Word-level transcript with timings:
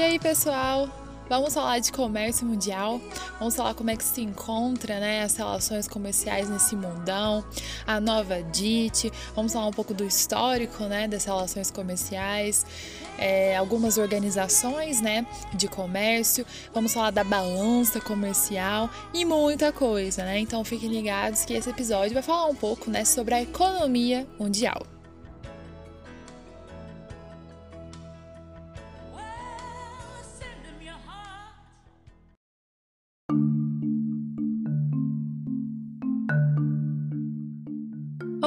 E 0.00 0.02
aí, 0.02 0.18
pessoal? 0.18 0.88
Vamos 1.28 1.52
falar 1.52 1.78
de 1.78 1.92
comércio 1.92 2.46
mundial, 2.46 2.98
vamos 3.38 3.54
falar 3.54 3.74
como 3.74 3.90
é 3.90 3.96
que 3.96 4.02
se 4.02 4.22
encontra 4.22 4.98
né, 4.98 5.22
as 5.22 5.36
relações 5.36 5.86
comerciais 5.86 6.48
nesse 6.48 6.74
mundão, 6.74 7.44
a 7.86 8.00
nova 8.00 8.42
DIT, 8.42 9.12
vamos 9.36 9.52
falar 9.52 9.66
um 9.66 9.72
pouco 9.72 9.92
do 9.92 10.02
histórico 10.02 10.84
né, 10.84 11.06
das 11.06 11.26
relações 11.26 11.70
comerciais, 11.70 12.64
é, 13.18 13.54
algumas 13.58 13.98
organizações 13.98 15.02
né, 15.02 15.26
de 15.52 15.68
comércio, 15.68 16.46
vamos 16.72 16.94
falar 16.94 17.10
da 17.10 17.22
balança 17.22 18.00
comercial 18.00 18.88
e 19.12 19.22
muita 19.26 19.70
coisa, 19.70 20.24
né? 20.24 20.38
Então 20.38 20.64
fiquem 20.64 20.88
ligados 20.88 21.44
que 21.44 21.52
esse 21.52 21.68
episódio 21.68 22.14
vai 22.14 22.22
falar 22.22 22.46
um 22.46 22.56
pouco 22.56 22.90
né, 22.90 23.04
sobre 23.04 23.34
a 23.34 23.42
economia 23.42 24.26
mundial. 24.38 24.82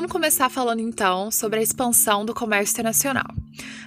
Vamos 0.04 0.12
começar 0.12 0.50
falando 0.50 0.82
então 0.82 1.32
sobre 1.32 1.60
a 1.60 1.64
expansão 1.64 2.26
do 2.26 2.34
comércio 2.34 2.74
internacional. 2.74 3.24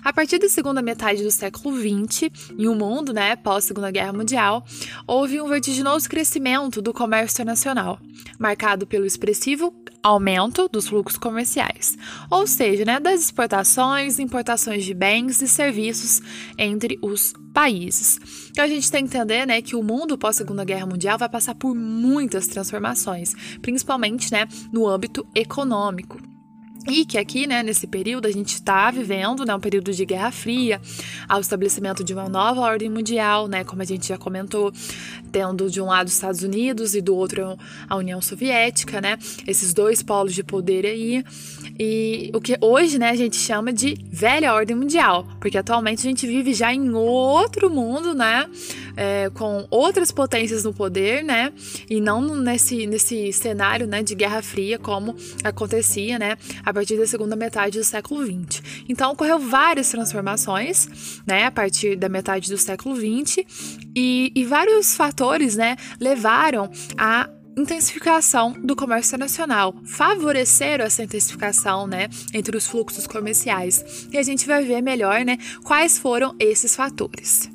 A 0.02 0.14
partir 0.14 0.38
da 0.38 0.48
segunda 0.48 0.80
metade 0.80 1.22
do 1.22 1.30
século 1.30 1.76
XX, 1.76 2.30
em 2.56 2.66
um 2.66 2.74
mundo 2.74 3.12
né, 3.12 3.36
pós-Segunda 3.36 3.90
Guerra 3.90 4.14
Mundial, 4.14 4.64
houve 5.06 5.38
um 5.42 5.46
vertiginoso 5.46 6.08
crescimento 6.08 6.80
do 6.80 6.94
comércio 6.94 7.34
internacional, 7.34 8.00
marcado 8.38 8.86
pelo 8.86 9.04
expressivo 9.04 9.74
aumento 10.02 10.70
dos 10.72 10.88
fluxos 10.88 11.18
comerciais, 11.18 11.98
ou 12.30 12.46
seja, 12.46 12.86
né, 12.86 12.98
das 12.98 13.20
exportações 13.20 14.18
e 14.18 14.22
importações 14.22 14.86
de 14.86 14.94
bens 14.94 15.42
e 15.42 15.48
serviços 15.48 16.22
entre 16.56 16.98
os 17.02 17.34
países. 17.56 18.20
Então 18.50 18.62
a 18.62 18.68
gente 18.68 18.92
tem 18.92 19.06
que 19.06 19.16
entender 19.16 19.46
né, 19.46 19.62
que 19.62 19.74
o 19.74 19.82
mundo 19.82 20.18
pós-Segunda 20.18 20.62
Guerra 20.62 20.84
Mundial 20.84 21.16
vai 21.16 21.26
passar 21.26 21.54
por 21.54 21.74
muitas 21.74 22.46
transformações, 22.46 23.32
principalmente 23.62 24.30
né, 24.30 24.46
no 24.70 24.86
âmbito 24.86 25.26
econômico. 25.34 26.20
E 26.86 27.06
que 27.06 27.16
aqui, 27.16 27.46
né, 27.46 27.62
nesse 27.62 27.86
período, 27.86 28.26
a 28.26 28.30
gente 28.30 28.54
está 28.54 28.90
vivendo 28.90 29.44
né, 29.44 29.54
um 29.54 29.60
período 29.60 29.90
de 29.90 30.04
Guerra 30.04 30.30
Fria, 30.30 30.80
ao 31.26 31.40
estabelecimento 31.40 32.04
de 32.04 32.12
uma 32.12 32.28
nova 32.28 32.60
ordem 32.60 32.90
mundial, 32.90 33.48
né, 33.48 33.64
como 33.64 33.80
a 33.80 33.86
gente 33.86 34.06
já 34.06 34.18
comentou, 34.18 34.70
tendo 35.32 35.68
de 35.70 35.80
um 35.80 35.86
lado 35.86 36.06
os 36.06 36.12
Estados 36.12 36.42
Unidos 36.42 36.94
e 36.94 37.00
do 37.00 37.16
outro 37.16 37.58
a 37.88 37.96
União 37.96 38.20
Soviética, 38.20 39.00
né, 39.00 39.18
esses 39.46 39.72
dois 39.72 40.02
polos 40.02 40.34
de 40.34 40.44
poder 40.44 40.84
aí, 40.86 41.24
e 41.78 42.30
o 42.34 42.40
que 42.40 42.56
hoje, 42.60 42.98
né, 42.98 43.10
a 43.10 43.16
gente 43.16 43.36
chama 43.36 43.72
de 43.72 43.96
velha 44.10 44.54
ordem 44.54 44.76
mundial, 44.76 45.26
porque 45.40 45.58
atualmente 45.58 46.00
a 46.00 46.08
gente 46.10 46.26
vive 46.26 46.54
já 46.54 46.72
em 46.72 46.92
outro 46.92 47.68
mundo, 47.70 48.14
né, 48.14 48.46
é, 48.96 49.30
com 49.30 49.66
outras 49.70 50.10
potências 50.10 50.64
no 50.64 50.72
poder, 50.72 51.22
né, 51.22 51.52
e 51.88 52.00
não 52.00 52.36
nesse, 52.36 52.86
nesse 52.86 53.32
cenário, 53.32 53.86
né, 53.86 54.02
de 54.02 54.14
Guerra 54.14 54.42
Fria 54.42 54.78
como 54.78 55.14
acontecia, 55.44 56.18
né, 56.18 56.36
a 56.64 56.72
partir 56.72 56.96
da 56.96 57.06
segunda 57.06 57.36
metade 57.36 57.78
do 57.78 57.84
século 57.84 58.24
XX. 58.24 58.62
Então 58.88 59.12
ocorreu 59.12 59.38
várias 59.38 59.90
transformações, 59.90 61.20
né, 61.26 61.44
a 61.44 61.50
partir 61.50 61.96
da 61.96 62.08
metade 62.08 62.50
do 62.50 62.58
século 62.58 62.96
XX 62.96 63.44
e, 63.94 64.32
e 64.34 64.44
vários 64.44 64.96
fatores, 64.96 65.56
né, 65.56 65.76
levaram 66.00 66.70
a 66.96 67.28
intensificação 67.56 68.52
do 68.52 68.76
comércio 68.76 69.10
internacional, 69.10 69.74
favoreceram 69.84 70.84
essa 70.84 71.02
intensificação, 71.02 71.86
né, 71.86 72.08
entre 72.34 72.56
os 72.56 72.66
fluxos 72.66 73.06
comerciais. 73.06 74.06
E 74.12 74.18
a 74.18 74.22
gente 74.22 74.46
vai 74.46 74.62
ver 74.64 74.82
melhor, 74.82 75.24
né, 75.24 75.38
quais 75.64 75.98
foram 75.98 76.36
esses 76.38 76.76
fatores. 76.76 77.50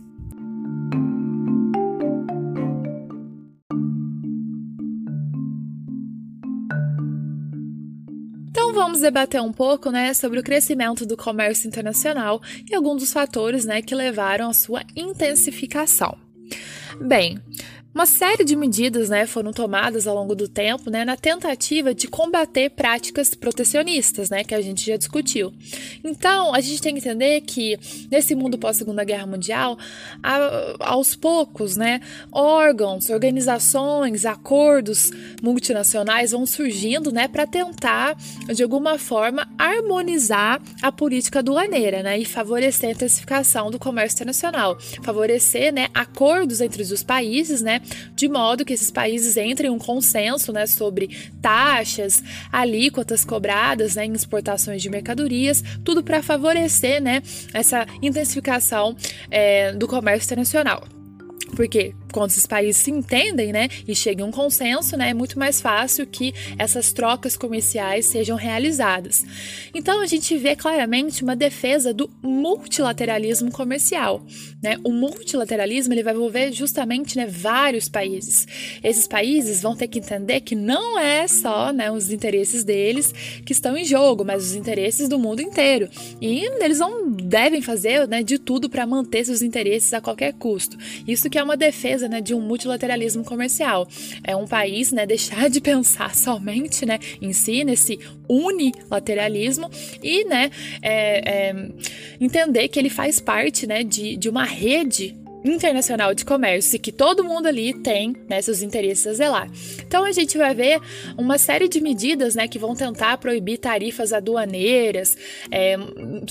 Então 8.50 8.74
vamos 8.74 9.02
debater 9.02 9.42
um 9.42 9.54
pouco, 9.54 9.92
né, 9.92 10.14
sobre 10.14 10.40
o 10.40 10.44
crescimento 10.44 11.06
do 11.06 11.16
comércio 11.16 11.68
internacional 11.68 12.42
e 12.70 12.74
alguns 12.74 13.02
dos 13.02 13.14
fatores, 13.14 13.66
né, 13.66 13.82
que 13.82 13.94
levaram 13.94 14.50
à 14.50 14.54
sua 14.54 14.82
intensificação. 14.96 16.18
Bem, 17.00 17.40
uma 17.94 18.06
série 18.06 18.46
de 18.46 18.56
medidas 18.56 19.10
né, 19.10 19.26
foram 19.26 19.52
tomadas 19.52 20.08
ao 20.08 20.16
longo 20.16 20.34
do 20.34 20.48
tempo 20.48 20.90
né, 20.90 21.04
na 21.04 21.18
tentativa 21.18 21.94
de 21.94 22.08
combater 22.08 22.70
práticas 22.70 23.36
protecionistas, 23.36 24.30
né, 24.30 24.44
que 24.44 24.56
a 24.56 24.62
gente 24.62 24.86
já 24.86 24.96
discutiu. 24.96 25.54
Então, 26.04 26.54
a 26.56 26.62
gente 26.62 26.82
tem 26.82 26.94
que 26.94 27.00
entender 27.00 27.42
que 27.42 27.78
nesse 28.10 28.34
mundo 28.34 28.58
pós-Segunda 28.58 29.04
Guerra 29.04 29.28
Mundial, 29.28 29.78
a, 30.24 30.76
aos 30.80 31.16
poucos, 31.16 31.76
né, 31.76 32.00
órgãos, 32.32 33.10
organizações, 33.10 34.26
acordos 34.26 35.12
multinacionais 35.42 36.32
vão 36.32 36.46
surgindo 36.46 37.12
né, 37.12 37.28
para 37.28 37.46
tentar, 37.46 38.16
de 38.54 38.64
alguma 38.64 38.98
forma, 38.98 39.48
harmonizar 39.58 40.62
a 40.82 40.92
política 40.92 41.40
aduaneira 41.40 42.02
né, 42.02 42.18
e 42.18 42.24
favorecer 42.24 42.90
a 42.90 42.94
intensificação 42.94 43.70
do 43.70 43.78
comércio 43.78 44.16
internacional, 44.16 44.80
favorecer 45.04 45.74
né, 45.74 45.90
acordos 45.94 46.62
entre 46.62 46.82
os 46.82 47.04
países, 47.04 47.62
né, 47.62 47.81
de 48.16 48.28
modo 48.28 48.66
que 48.66 48.74
esses 48.74 48.92
países 48.92 49.38
entrem 49.38 49.72
em 49.72 49.74
um 49.74 49.80
consenso 49.80 50.52
né, 50.52 50.66
sobre 50.66 51.10
taxas, 51.42 52.24
alíquotas 52.52 53.26
cobradas 53.26 53.96
né, 53.96 54.06
em 54.06 54.14
exportações 54.14 54.82
de 54.82 54.90
mercadorias, 54.90 55.64
tudo 55.84 56.04
para 56.04 56.22
favorecer 56.22 57.02
né, 57.02 57.22
essa 57.54 57.86
intensificação 58.02 58.96
é, 59.30 59.72
do 59.74 59.88
comércio 59.88 60.28
internacional. 60.28 60.84
Porque 61.56 61.94
quando 62.12 62.32
esses 62.32 62.46
países 62.46 62.82
se 62.82 62.92
entendem, 62.92 63.52
né, 63.52 63.70
e 63.88 63.96
chegam 63.96 64.26
a 64.26 64.30
um 64.30 64.32
consenso, 64.32 64.98
né, 64.98 65.10
é 65.10 65.14
muito 65.14 65.38
mais 65.40 65.62
fácil 65.62 66.06
que 66.06 66.34
essas 66.58 66.92
trocas 66.92 67.38
comerciais 67.38 68.06
sejam 68.06 68.36
realizadas. 68.38 69.26
Então 69.74 70.02
a 70.02 70.06
gente 70.06 70.38
vê 70.38 70.56
claramente 70.56 71.24
uma 71.24 71.36
defesa 71.36 71.94
do 71.94 72.10
multilateralismo 72.22 73.52
comercial, 73.52 74.26
né? 74.62 74.78
O 74.84 74.92
multilateralismo 74.92 75.94
ele 75.94 76.04
vai 76.04 76.14
envolver 76.14 76.52
justamente, 76.52 77.18
né, 77.18 77.26
vários 77.26 77.90
países. 77.90 78.48
Esses 78.84 79.08
países 79.08 79.62
vão 79.62 79.76
ter 79.76 79.88
que 79.88 80.00
entender 80.00 80.42
que 80.42 80.56
não 80.56 81.00
é 81.00 81.28
só, 81.28 81.72
né, 81.72 81.92
os 81.92 82.12
interesses 82.12 82.64
deles 82.64 83.14
que 83.46 83.54
estão 83.54 83.76
em 83.78 83.86
jogo, 83.86 84.24
mas 84.24 84.44
os 84.44 84.56
interesses 84.56 85.08
do 85.08 85.18
mundo 85.18 85.42
inteiro. 85.42 85.90
E 86.20 86.46
eles 86.64 86.80
não 86.80 87.12
devem 87.12 87.62
fazer, 87.62 88.08
né, 88.08 88.24
de 88.24 88.38
tudo 88.38 88.70
para 88.70 88.86
manter 88.86 89.26
seus 89.26 89.42
interesses 89.42 89.94
a 89.94 90.02
qualquer 90.02 90.34
custo. 90.34 90.78
Isso 91.08 91.30
que 91.30 91.38
é 91.38 91.44
uma 91.44 91.58
defesa 91.58 92.01
né, 92.08 92.22
de 92.22 92.34
um 92.34 92.42
multilateralismo 92.42 93.24
comercial. 93.24 93.88
É 94.24 94.36
um 94.36 94.48
país 94.48 94.92
né, 94.92 95.06
deixar 95.06 95.50
de 95.50 95.62
pensar 95.62 96.14
somente 96.16 96.86
né, 96.86 97.00
em 97.22 97.34
si, 97.34 97.64
nesse 97.64 98.00
unilateralismo, 98.28 99.70
e 100.02 100.24
né, 100.26 100.50
é, 100.82 101.50
é, 101.50 101.70
entender 102.20 102.68
que 102.68 102.80
ele 102.80 102.90
faz 102.90 103.20
parte 103.20 103.68
né, 103.68 103.84
de, 103.84 104.16
de 104.16 104.30
uma 104.30 104.46
rede 104.46 105.21
internacional 105.44 106.14
de 106.14 106.24
comércio 106.24 106.76
e 106.76 106.80
que 106.80 106.92
todo 106.92 107.24
mundo 107.24 107.48
ali 107.48 107.74
tem 107.74 108.16
né, 108.30 108.42
seus 108.42 108.62
interesses 108.62 109.08
a 109.08 109.14
zelar. 109.14 109.50
Então 109.86 110.04
a 110.04 110.12
gente 110.12 110.38
vai 110.38 110.54
ver 110.54 110.80
uma 111.18 111.38
série 111.38 111.68
de 111.68 111.82
medidas 111.82 112.36
né, 112.36 112.48
que 112.48 112.60
vão 112.60 112.76
tentar 112.76 113.18
proibir 113.18 113.58
tarifas 113.58 114.14
aduaneiras, 114.14 115.18
é, 115.50 115.76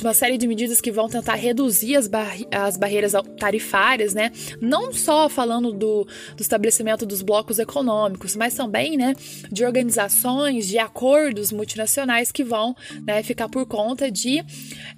uma 0.01 0.15
série 0.15 0.39
de 0.39 0.47
medidas 0.47 0.81
que 0.81 0.91
vão 0.91 1.09
tentar 1.09 1.35
reduzir 1.35 1.97
as, 1.97 2.07
bar 2.07 2.37
as 2.51 2.77
barreiras 2.77 3.13
tarifárias, 3.39 4.15
né, 4.15 4.31
não 4.61 4.93
só 4.93 5.29
falando 5.29 5.73
do, 5.73 6.05
do 6.37 6.41
estabelecimento 6.41 7.05
dos 7.05 7.23
blocos 7.23 7.59
econômicos, 7.59 8.37
mas 8.37 8.55
também 8.55 8.97
né, 8.97 9.15
de 9.51 9.65
organizações, 9.65 10.67
de 10.67 10.79
acordos 10.79 11.53
multinacionais 11.53 12.31
que 12.31 12.45
vão 12.45 12.75
né, 13.07 13.23
ficar 13.23 13.49
por 13.49 13.67
conta 13.67 14.11
de. 14.11 14.45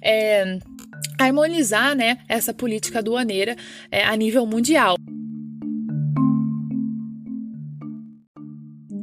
É, 0.01 0.59
harmonizar 1.19 1.95
né, 1.95 2.19
essa 2.27 2.53
política 2.53 2.99
aduaneira 2.99 3.55
é, 3.91 4.03
a 4.03 4.15
nível 4.15 4.45
mundial. 4.45 4.95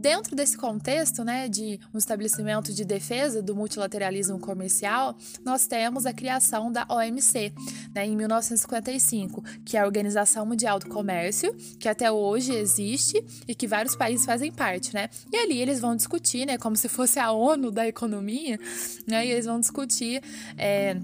Dentro 0.01 0.35
desse 0.35 0.57
contexto 0.57 1.23
né, 1.23 1.47
de 1.47 1.79
um 1.93 1.99
estabelecimento 1.99 2.73
de 2.73 2.87
defesa 2.87 3.43
do 3.43 3.55
multilateralismo 3.55 4.39
comercial, 4.39 5.15
nós 5.45 5.67
temos 5.67 6.07
a 6.07 6.13
criação 6.13 6.73
da 6.73 6.87
OMC, 6.89 7.53
né, 7.95 8.07
em 8.07 8.17
1955, 8.17 9.45
que 9.63 9.77
é 9.77 9.81
a 9.81 9.85
Organização 9.85 10.47
Mundial 10.47 10.79
do 10.79 10.89
Comércio, 10.89 11.55
que 11.79 11.87
até 11.87 12.11
hoje 12.11 12.55
existe 12.55 13.23
e 13.47 13.55
que 13.55 13.67
vários 13.67 13.95
países 13.95 14.25
fazem 14.25 14.51
parte. 14.51 14.95
Né? 14.95 15.11
E 15.31 15.37
ali 15.37 15.61
eles 15.61 15.81
vão 15.81 15.95
discutir, 15.95 16.47
né, 16.47 16.57
como 16.57 16.77
se 16.77 16.89
fosse 16.89 17.19
a 17.19 17.31
ONU 17.31 17.71
da 17.71 17.87
economia, 17.87 18.59
né, 19.07 19.27
e 19.27 19.33
eles 19.33 19.45
vão 19.45 19.61
discutir. 19.61 20.23
É, 20.57 20.97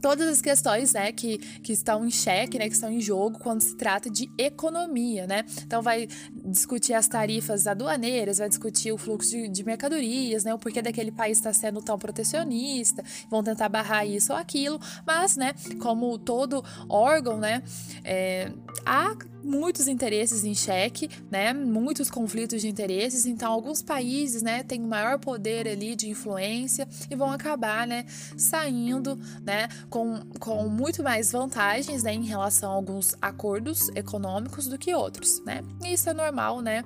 todas 0.00 0.28
as 0.28 0.40
questões 0.40 0.92
né, 0.92 1.12
que, 1.12 1.38
que 1.38 1.72
estão 1.72 2.04
em 2.04 2.10
xeque, 2.10 2.58
né, 2.58 2.68
que 2.68 2.74
estão 2.74 2.90
em 2.90 3.00
jogo 3.00 3.38
quando 3.38 3.60
se 3.60 3.76
trata 3.76 4.10
de 4.10 4.30
economia, 4.36 5.26
né? 5.26 5.44
Então 5.64 5.82
vai 5.82 6.08
discutir 6.44 6.94
as 6.94 7.08
tarifas 7.08 7.66
aduaneiras, 7.66 8.38
vai 8.38 8.48
discutir 8.48 8.92
o 8.92 8.98
fluxo 8.98 9.30
de, 9.30 9.48
de 9.48 9.64
mercadorias, 9.64 10.44
né, 10.44 10.54
o 10.54 10.58
porquê 10.58 10.82
daquele 10.82 11.10
país 11.10 11.38
está 11.38 11.52
sendo 11.52 11.80
tão 11.82 11.98
protecionista, 11.98 13.04
vão 13.30 13.42
tentar 13.42 13.68
barrar 13.68 14.06
isso 14.06 14.32
ou 14.32 14.38
aquilo, 14.38 14.80
mas, 15.06 15.36
né, 15.36 15.54
como 15.80 16.18
todo 16.18 16.64
órgão, 16.88 17.38
né, 17.38 17.62
é, 18.04 18.50
há 18.84 19.16
muitos 19.42 19.88
interesses 19.88 20.44
em 20.44 20.54
xeque, 20.54 21.08
né? 21.30 21.52
Muitos 21.52 22.10
conflitos 22.10 22.60
de 22.60 22.68
interesses. 22.68 23.26
Então, 23.26 23.52
alguns 23.52 23.82
países, 23.82 24.42
né, 24.42 24.62
têm 24.62 24.80
maior 24.80 25.18
poder 25.18 25.66
ali 25.68 25.94
de 25.94 26.08
influência 26.08 26.86
e 27.10 27.16
vão 27.16 27.30
acabar, 27.30 27.86
né, 27.86 28.04
saindo, 28.36 29.18
né, 29.42 29.68
com, 29.88 30.20
com 30.38 30.68
muito 30.68 31.02
mais 31.02 31.32
vantagens, 31.32 32.02
né, 32.02 32.12
em 32.12 32.24
relação 32.24 32.70
a 32.72 32.74
alguns 32.74 33.14
acordos 33.20 33.88
econômicos 33.94 34.66
do 34.66 34.78
que 34.78 34.94
outros, 34.94 35.42
né? 35.44 35.62
E 35.84 35.92
isso 35.92 36.08
é 36.10 36.12
normal, 36.12 36.60
né? 36.60 36.84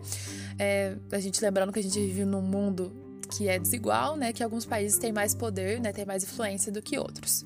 É, 0.58 0.96
a 1.10 1.18
gente 1.18 1.42
lembrando 1.42 1.72
que 1.72 1.80
a 1.80 1.82
gente 1.82 1.98
vive 1.98 2.24
num 2.24 2.42
mundo 2.42 2.92
que 3.30 3.48
é 3.48 3.58
desigual, 3.58 4.16
né? 4.16 4.32
Que 4.32 4.42
alguns 4.42 4.64
países 4.64 4.98
têm 4.98 5.12
mais 5.12 5.34
poder, 5.34 5.80
né? 5.80 5.92
Têm 5.92 6.04
mais 6.04 6.22
influência 6.22 6.70
do 6.70 6.82
que 6.82 6.98
outros. 6.98 7.44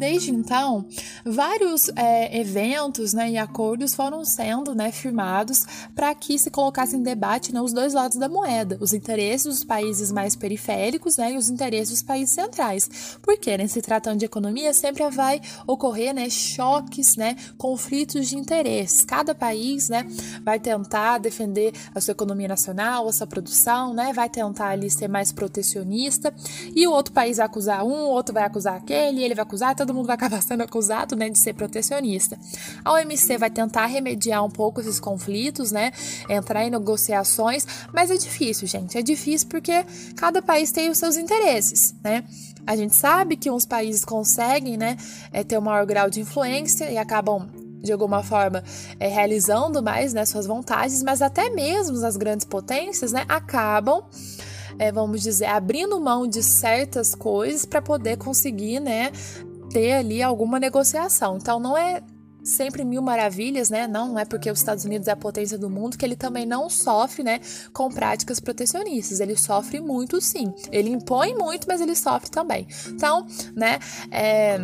Desde 0.00 0.30
então, 0.30 0.86
vários 1.24 1.90
é, 1.94 2.40
eventos 2.40 3.12
né, 3.12 3.32
e 3.32 3.36
acordos 3.36 3.94
foram 3.94 4.24
sendo 4.24 4.74
né, 4.74 4.90
firmados 4.90 5.60
para 5.94 6.14
que 6.14 6.38
se 6.38 6.50
colocasse 6.50 6.96
em 6.96 7.02
debate 7.02 7.52
né, 7.52 7.60
os 7.60 7.74
dois 7.74 7.92
lados 7.92 8.16
da 8.16 8.26
moeda, 8.26 8.78
os 8.80 8.94
interesses 8.94 9.44
dos 9.44 9.64
países 9.64 10.10
mais 10.10 10.34
periféricos 10.34 11.18
né, 11.18 11.32
e 11.32 11.36
os 11.36 11.50
interesses 11.50 11.90
dos 11.90 12.02
países 12.02 12.34
centrais. 12.34 13.18
Porque, 13.20 13.58
né, 13.58 13.66
se 13.66 13.82
tratando 13.82 14.20
de 14.20 14.24
economia, 14.24 14.72
sempre 14.72 15.06
vai 15.10 15.38
ocorrer 15.66 16.14
né, 16.14 16.30
choques, 16.30 17.16
né, 17.16 17.36
conflitos 17.58 18.26
de 18.30 18.38
interesses. 18.38 19.04
Cada 19.04 19.34
país 19.34 19.90
né, 19.90 20.06
vai 20.42 20.58
tentar 20.58 21.18
defender 21.18 21.74
a 21.94 22.00
sua 22.00 22.12
economia 22.12 22.48
nacional, 22.48 23.06
a 23.06 23.12
sua 23.12 23.26
produção, 23.26 23.92
né, 23.92 24.14
vai 24.14 24.30
tentar 24.30 24.68
ali 24.68 24.90
ser 24.90 25.08
mais 25.08 25.30
protecionista, 25.30 26.32
e 26.74 26.86
o 26.86 26.90
outro 26.90 27.12
país 27.12 27.36
vai 27.36 27.44
acusar 27.44 27.84
um, 27.84 28.06
o 28.06 28.10
outro 28.10 28.32
vai 28.32 28.44
acusar 28.44 28.76
aquele, 28.76 29.22
ele 29.22 29.34
vai 29.34 29.42
acusar, 29.42 29.76
todo 29.76 29.89
todo 29.90 29.96
mundo 29.96 30.06
vai 30.06 30.14
acabar 30.14 30.40
sendo 30.40 30.62
acusado, 30.62 31.16
né, 31.16 31.28
de 31.28 31.38
ser 31.38 31.52
protecionista. 31.52 32.38
A 32.84 32.92
OMC 32.92 33.36
vai 33.36 33.50
tentar 33.50 33.86
remediar 33.86 34.44
um 34.44 34.50
pouco 34.50 34.80
esses 34.80 35.00
conflitos, 35.00 35.72
né, 35.72 35.90
entrar 36.28 36.64
em 36.64 36.70
negociações, 36.70 37.66
mas 37.92 38.10
é 38.10 38.16
difícil, 38.16 38.68
gente. 38.68 38.96
É 38.96 39.02
difícil 39.02 39.48
porque 39.48 39.84
cada 40.16 40.40
país 40.40 40.70
tem 40.70 40.88
os 40.90 40.98
seus 40.98 41.16
interesses, 41.16 41.94
né? 42.02 42.24
A 42.66 42.76
gente 42.76 42.94
sabe 42.94 43.36
que 43.36 43.50
uns 43.50 43.66
países 43.66 44.04
conseguem, 44.04 44.76
né, 44.76 44.96
é, 45.32 45.42
ter 45.42 45.58
um 45.58 45.62
maior 45.62 45.84
grau 45.84 46.08
de 46.08 46.20
influência 46.20 46.90
e 46.90 46.96
acabam 46.96 47.48
de 47.82 47.90
alguma 47.90 48.22
forma 48.22 48.62
é, 49.00 49.08
realizando 49.08 49.82
mais 49.82 50.12
né, 50.12 50.24
suas 50.24 50.46
vontades, 50.46 51.02
mas 51.02 51.20
até 51.20 51.50
mesmo 51.50 52.04
as 52.04 52.16
grandes 52.16 52.44
potências 52.44 53.10
né, 53.10 53.24
acabam 53.28 54.04
é, 54.80 54.90
vamos 54.90 55.20
dizer, 55.20 55.44
abrindo 55.44 56.00
mão 56.00 56.26
de 56.26 56.42
certas 56.42 57.14
coisas 57.14 57.66
para 57.66 57.82
poder 57.82 58.16
conseguir, 58.16 58.80
né, 58.80 59.12
ter 59.70 59.92
ali 59.92 60.22
alguma 60.22 60.58
negociação. 60.58 61.36
Então 61.36 61.58
não 61.58 61.76
é 61.76 62.02
sempre 62.42 62.84
mil 62.84 63.02
maravilhas, 63.02 63.70
né? 63.70 63.86
Não, 63.86 64.08
não 64.08 64.18
é 64.18 64.24
porque 64.24 64.50
os 64.50 64.58
Estados 64.58 64.84
Unidos 64.84 65.08
é 65.08 65.12
a 65.12 65.16
potência 65.16 65.58
do 65.58 65.68
mundo 65.68 65.96
que 65.96 66.04
ele 66.04 66.16
também 66.16 66.46
não 66.46 66.68
sofre, 66.70 67.22
né, 67.22 67.40
com 67.72 67.88
práticas 67.90 68.40
protecionistas. 68.40 69.20
Ele 69.20 69.36
sofre 69.36 69.80
muito, 69.80 70.20
sim. 70.20 70.52
Ele 70.72 70.90
impõe 70.90 71.34
muito, 71.34 71.66
mas 71.68 71.80
ele 71.80 71.94
sofre 71.94 72.30
também. 72.30 72.66
Então, 72.88 73.26
né, 73.54 73.78
é 74.10 74.58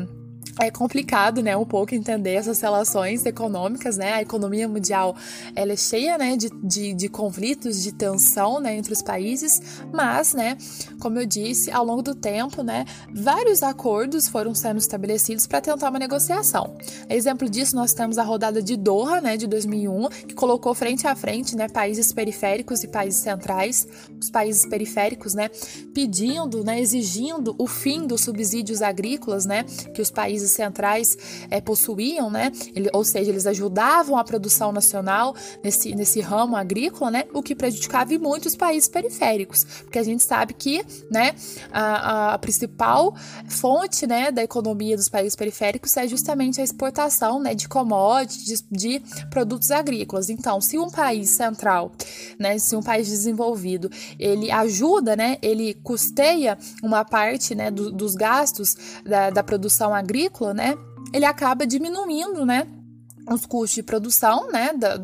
é 0.59 0.71
complicado, 0.71 1.43
né, 1.43 1.57
um 1.57 1.67
pouco 1.67 1.95
entender 1.95 2.35
essas 2.35 2.61
relações 2.61 3.27
econômicas, 3.27 3.99
né, 3.99 4.15
a 4.15 4.23
economia 4.23 4.67
mundial, 4.67 5.15
ela 5.55 5.73
é 5.73 5.77
cheia, 5.77 6.17
né, 6.17 6.37
de, 6.37 6.49
de, 6.63 6.95
de, 6.95 7.09
conflitos, 7.09 7.83
de 7.83 7.93
tensão, 7.93 8.59
né, 8.59 8.75
entre 8.75 8.93
os 8.93 9.03
países, 9.03 9.61
mas, 9.93 10.33
né, 10.33 10.57
como 10.99 11.19
eu 11.19 11.27
disse, 11.27 11.71
ao 11.71 11.85
longo 11.85 12.03
do 12.03 12.15
tempo, 12.15 12.63
né, 12.63 12.87
vários 13.13 13.63
acordos 13.63 14.29
foram 14.29 14.55
sendo 14.55 14.79
estabelecidos 14.79 15.47
para 15.47 15.61
tentar 15.61 15.91
uma 15.91 15.99
negociação. 15.99 16.75
Exemplo 17.09 17.51
disso, 17.51 17.77
nós 17.77 17.93
temos 17.93 18.17
a 18.17 18.23
rodada 18.23 18.63
de 18.63 18.77
Doha, 18.77 19.21
né, 19.21 19.37
de 19.37 19.47
2001, 19.47 20.09
que 20.27 20.35
colocou 20.35 20.75
frente 20.75 21.07
a 21.07 21.15
frente, 21.15 21.55
né, 21.55 21.69
países 21.69 22.13
periféricos 22.13 22.83
e 22.83 22.89
países 22.89 23.21
centrais, 23.21 23.87
os 24.19 24.31
países 24.31 24.65
periféricos, 24.65 25.35
né, 25.35 25.51
pedindo, 25.93 26.65
né, 26.65 26.81
exigindo 26.81 27.55
o 27.59 27.67
fim 27.67 28.07
dos 28.07 28.23
subsídios 28.23 28.81
agrícolas, 28.81 29.45
né, 29.45 29.65
que 29.95 30.01
os 30.01 30.11
países 30.11 30.46
centrais 30.51 31.17
é, 31.51 31.61
possuíam, 31.61 32.31
né? 32.31 32.51
Ele, 32.75 32.89
ou 32.93 33.05
seja, 33.05 33.31
eles 33.31 33.47
ajudavam 33.47 34.17
a 34.17 34.25
produção 34.25 34.73
nacional 34.73 35.35
nesse, 35.63 35.95
nesse 35.95 36.21
ramo 36.21 36.57
agrícola, 36.57 37.11
né? 37.11 37.25
O 37.33 37.43
que 37.43 37.55
prejudicava 37.55 38.07
muito 38.19 38.47
os 38.47 38.55
países 38.55 38.89
periféricos, 38.89 39.65
porque 39.83 39.99
a 39.99 40.03
gente 40.03 40.23
sabe 40.23 40.55
que, 40.55 40.85
né, 41.11 41.35
a, 41.73 42.35
a 42.35 42.39
principal 42.39 43.15
fonte, 43.49 44.07
né, 44.07 44.31
da 44.31 44.43
economia 44.43 44.97
dos 44.97 45.09
países 45.09 45.35
periféricos 45.35 45.97
é 45.97 46.07
justamente 46.07 46.61
a 46.61 46.65
exportação, 46.65 47.41
né, 47.41 47.55
de 47.55 47.69
commodities, 47.69 48.63
de, 48.71 49.01
de 49.01 49.03
produtos 49.29 49.71
agrícolas. 49.71 50.29
Então, 50.29 50.61
se 50.61 50.79
um 50.79 50.91
país 50.91 51.37
central, 51.37 51.91
né, 52.39 52.59
se 52.59 52.77
um 52.77 52.83
país 52.83 53.09
desenvolvido, 53.09 53.91
ele 54.19 54.51
ajuda, 54.51 55.17
né, 55.17 55.39
ele 55.43 55.75
custeia 55.83 56.57
uma 56.83 57.05
parte, 57.05 57.55
né, 57.55 57.71
do, 57.71 57.91
dos 57.91 58.15
gastos 58.15 58.77
da, 59.05 59.31
da 59.31 59.43
produção 59.43 59.95
agrícola 59.95 60.36
agrícola, 60.37 60.55
né, 60.55 60.77
ele 61.13 61.25
acaba 61.25 61.67
diminuindo, 61.67 62.45
né, 62.45 62.67
os 63.31 63.47
custos 63.47 63.77
de 63.77 63.83
produção, 63.83 64.51
né, 64.53 64.73
da, 64.73 64.97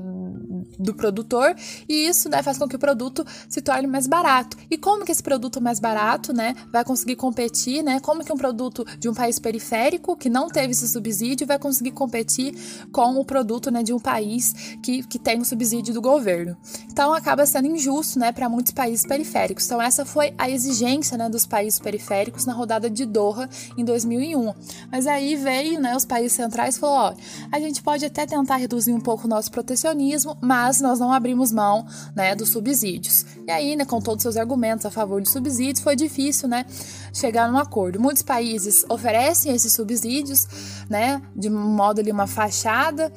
do 0.83 0.95
produtor 0.95 1.55
e 1.89 2.07
isso 2.07 2.29
né, 2.29 2.43
faz 2.43 2.59
com 2.59 2.69
que 2.69 2.77
o 2.77 2.79
produto 2.79 3.25
se 3.49 3.61
torne 3.61 3.87
mais 3.87 4.07
barato. 4.07 4.57
E 4.71 4.77
como 4.77 5.05
que 5.05 5.13
esse 5.13 5.23
produto 5.23 5.61
mais 5.61 5.79
barato 5.79 6.33
né, 6.33 6.55
vai 6.71 6.85
conseguir 6.85 7.17
competir, 7.17 7.83
né? 7.83 8.01
Como 8.01 8.25
que 8.25 8.33
um 8.33 8.37
produto 8.37 8.85
de 8.99 9.09
um 9.09 9.15
país 9.15 9.39
periférico 9.39 10.17
que 10.17 10.29
não 10.29 10.49
teve 10.49 10.73
esse 10.73 10.89
subsídio 10.89 11.47
vai 11.47 11.59
conseguir 11.59 11.93
competir 11.93 12.55
com 12.91 13.19
o 13.19 13.25
produto 13.25 13.71
né, 13.71 13.83
de 13.83 13.93
um 13.93 13.99
país 13.99 14.53
que, 14.83 15.03
que 15.05 15.19
tem 15.19 15.41
o 15.41 15.45
subsídio 15.45 15.95
do 15.95 16.01
governo. 16.01 16.57
Então 16.91 17.13
acaba 17.13 17.47
sendo 17.47 17.69
injusto 17.69 18.19
né, 18.19 18.33
para 18.33 18.49
muitos 18.49 18.73
países 18.73 19.07
periféricos. 19.07 19.67
Então 19.67 19.81
essa 19.81 20.05
foi 20.05 20.35
a 20.39 20.49
exigência 20.49 21.17
né, 21.17 21.29
dos 21.29 21.47
países 21.47 21.79
periféricos 21.79 22.47
na 22.47 22.53
rodada 22.53 22.89
de 22.89 23.05
Doha 23.05 23.49
em 23.77 23.85
2001. 23.85 24.53
Mas 24.91 25.07
aí 25.07 25.37
veio 25.37 25.81
né, 25.81 25.97
os 25.97 26.05
países 26.05 26.33
centrais 26.33 26.77
e 26.77 26.81
falou: 26.81 26.97
ó, 26.97 27.15
a 27.51 27.61
gente 27.61 27.83
pode 27.83 28.05
até 28.05 28.27
tentar 28.27 28.57
reduzir 28.57 28.93
um 28.93 29.01
pouco 29.01 29.27
o 29.27 29.29
nosso 29.29 29.51
protecionismo, 29.51 30.37
mas 30.41 30.72
mas 30.73 30.81
nós 30.81 30.99
não 30.99 31.13
abrimos 31.13 31.53
mão 31.53 31.87
né, 32.17 32.35
dos 32.35 32.49
subsídios. 32.49 33.27
E 33.47 33.51
aí, 33.51 33.77
né, 33.77 33.85
com 33.85 34.01
todos 34.01 34.21
os 34.21 34.23
seus 34.23 34.37
argumentos 34.39 34.87
a 34.87 34.91
favor 34.91 35.21
de 35.21 35.31
subsídios, 35.31 35.81
foi 35.81 35.95
difícil 35.95 36.49
né, 36.49 36.65
chegar 37.13 37.51
num 37.51 37.59
acordo. 37.59 38.01
Muitos 38.01 38.23
países 38.23 38.83
oferecem 38.89 39.55
esses 39.55 39.75
subsídios, 39.75 40.47
né, 40.89 41.21
de 41.37 41.51
modo 41.51 42.01
ali 42.01 42.11
uma 42.11 42.27
fachada, 42.27 43.13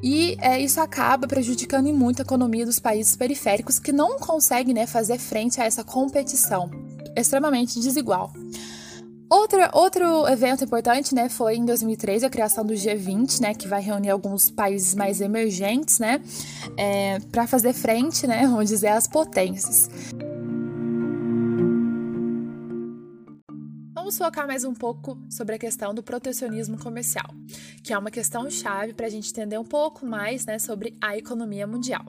e 0.00 0.36
é, 0.40 0.60
isso 0.60 0.80
acaba 0.80 1.26
prejudicando 1.26 1.92
muito 1.92 2.20
a 2.20 2.22
economia 2.22 2.64
dos 2.64 2.78
países 2.78 3.16
periféricos 3.16 3.80
que 3.80 3.92
não 3.92 4.18
conseguem 4.18 4.72
né, 4.72 4.86
fazer 4.86 5.18
frente 5.18 5.60
a 5.60 5.64
essa 5.64 5.82
competição 5.82 6.70
extremamente 7.16 7.80
desigual. 7.80 8.32
Outro, 9.32 9.60
outro 9.72 10.28
evento 10.28 10.62
importante, 10.62 11.14
né, 11.14 11.26
foi 11.26 11.56
em 11.56 11.64
2013 11.64 12.26
a 12.26 12.28
criação 12.28 12.66
do 12.66 12.74
G20, 12.74 13.40
né, 13.40 13.54
que 13.54 13.66
vai 13.66 13.80
reunir 13.80 14.10
alguns 14.10 14.50
países 14.50 14.94
mais 14.94 15.22
emergentes, 15.22 15.98
né, 15.98 16.20
é, 16.76 17.18
para 17.18 17.46
fazer 17.46 17.72
frente, 17.72 18.26
né, 18.26 18.46
vamos 18.46 18.68
dizer, 18.68 18.88
às 18.88 19.08
potências. 19.08 19.88
Vamos 23.94 24.18
focar 24.18 24.46
mais 24.46 24.64
um 24.64 24.74
pouco 24.74 25.16
sobre 25.30 25.54
a 25.54 25.58
questão 25.58 25.94
do 25.94 26.02
protecionismo 26.02 26.78
comercial, 26.78 27.34
que 27.82 27.94
é 27.94 27.96
uma 27.96 28.10
questão 28.10 28.50
chave 28.50 28.92
para 28.92 29.06
a 29.06 29.10
gente 29.10 29.30
entender 29.30 29.56
um 29.56 29.64
pouco 29.64 30.04
mais, 30.04 30.44
né, 30.44 30.58
sobre 30.58 30.94
a 31.00 31.16
economia 31.16 31.66
mundial. 31.66 32.04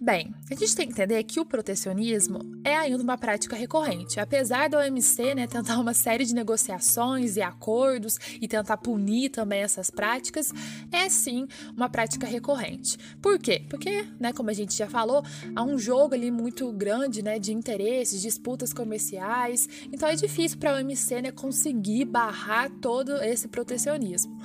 Bem, 0.00 0.34
a 0.50 0.54
gente 0.56 0.74
tem 0.74 0.86
que 0.86 0.92
entender 0.92 1.22
que 1.22 1.38
o 1.38 1.44
protecionismo 1.44 2.40
é 2.64 2.74
ainda 2.74 3.02
uma 3.02 3.16
prática 3.16 3.54
recorrente. 3.54 4.18
Apesar 4.18 4.68
da 4.68 4.80
OMC 4.80 5.34
né, 5.34 5.46
tentar 5.46 5.78
uma 5.78 5.94
série 5.94 6.24
de 6.24 6.34
negociações 6.34 7.36
e 7.36 7.40
acordos 7.40 8.18
e 8.40 8.48
tentar 8.48 8.78
punir 8.78 9.30
também 9.30 9.60
essas 9.60 9.90
práticas, 9.90 10.50
é 10.90 11.08
sim 11.08 11.46
uma 11.76 11.88
prática 11.88 12.26
recorrente. 12.26 12.98
Por 13.20 13.38
quê? 13.38 13.64
Porque, 13.68 14.04
né, 14.18 14.32
como 14.32 14.50
a 14.50 14.52
gente 14.52 14.76
já 14.76 14.88
falou, 14.88 15.22
há 15.54 15.62
um 15.62 15.78
jogo 15.78 16.14
ali 16.14 16.32
muito 16.32 16.72
grande 16.72 17.22
né, 17.22 17.38
de 17.38 17.52
interesses, 17.52 18.20
disputas 18.20 18.72
comerciais, 18.72 19.68
então 19.92 20.08
é 20.08 20.16
difícil 20.16 20.58
para 20.58 20.72
a 20.72 20.80
OMC 20.80 21.22
né, 21.22 21.30
conseguir 21.30 22.06
barrar 22.06 22.70
todo 22.80 23.22
esse 23.22 23.46
protecionismo. 23.46 24.36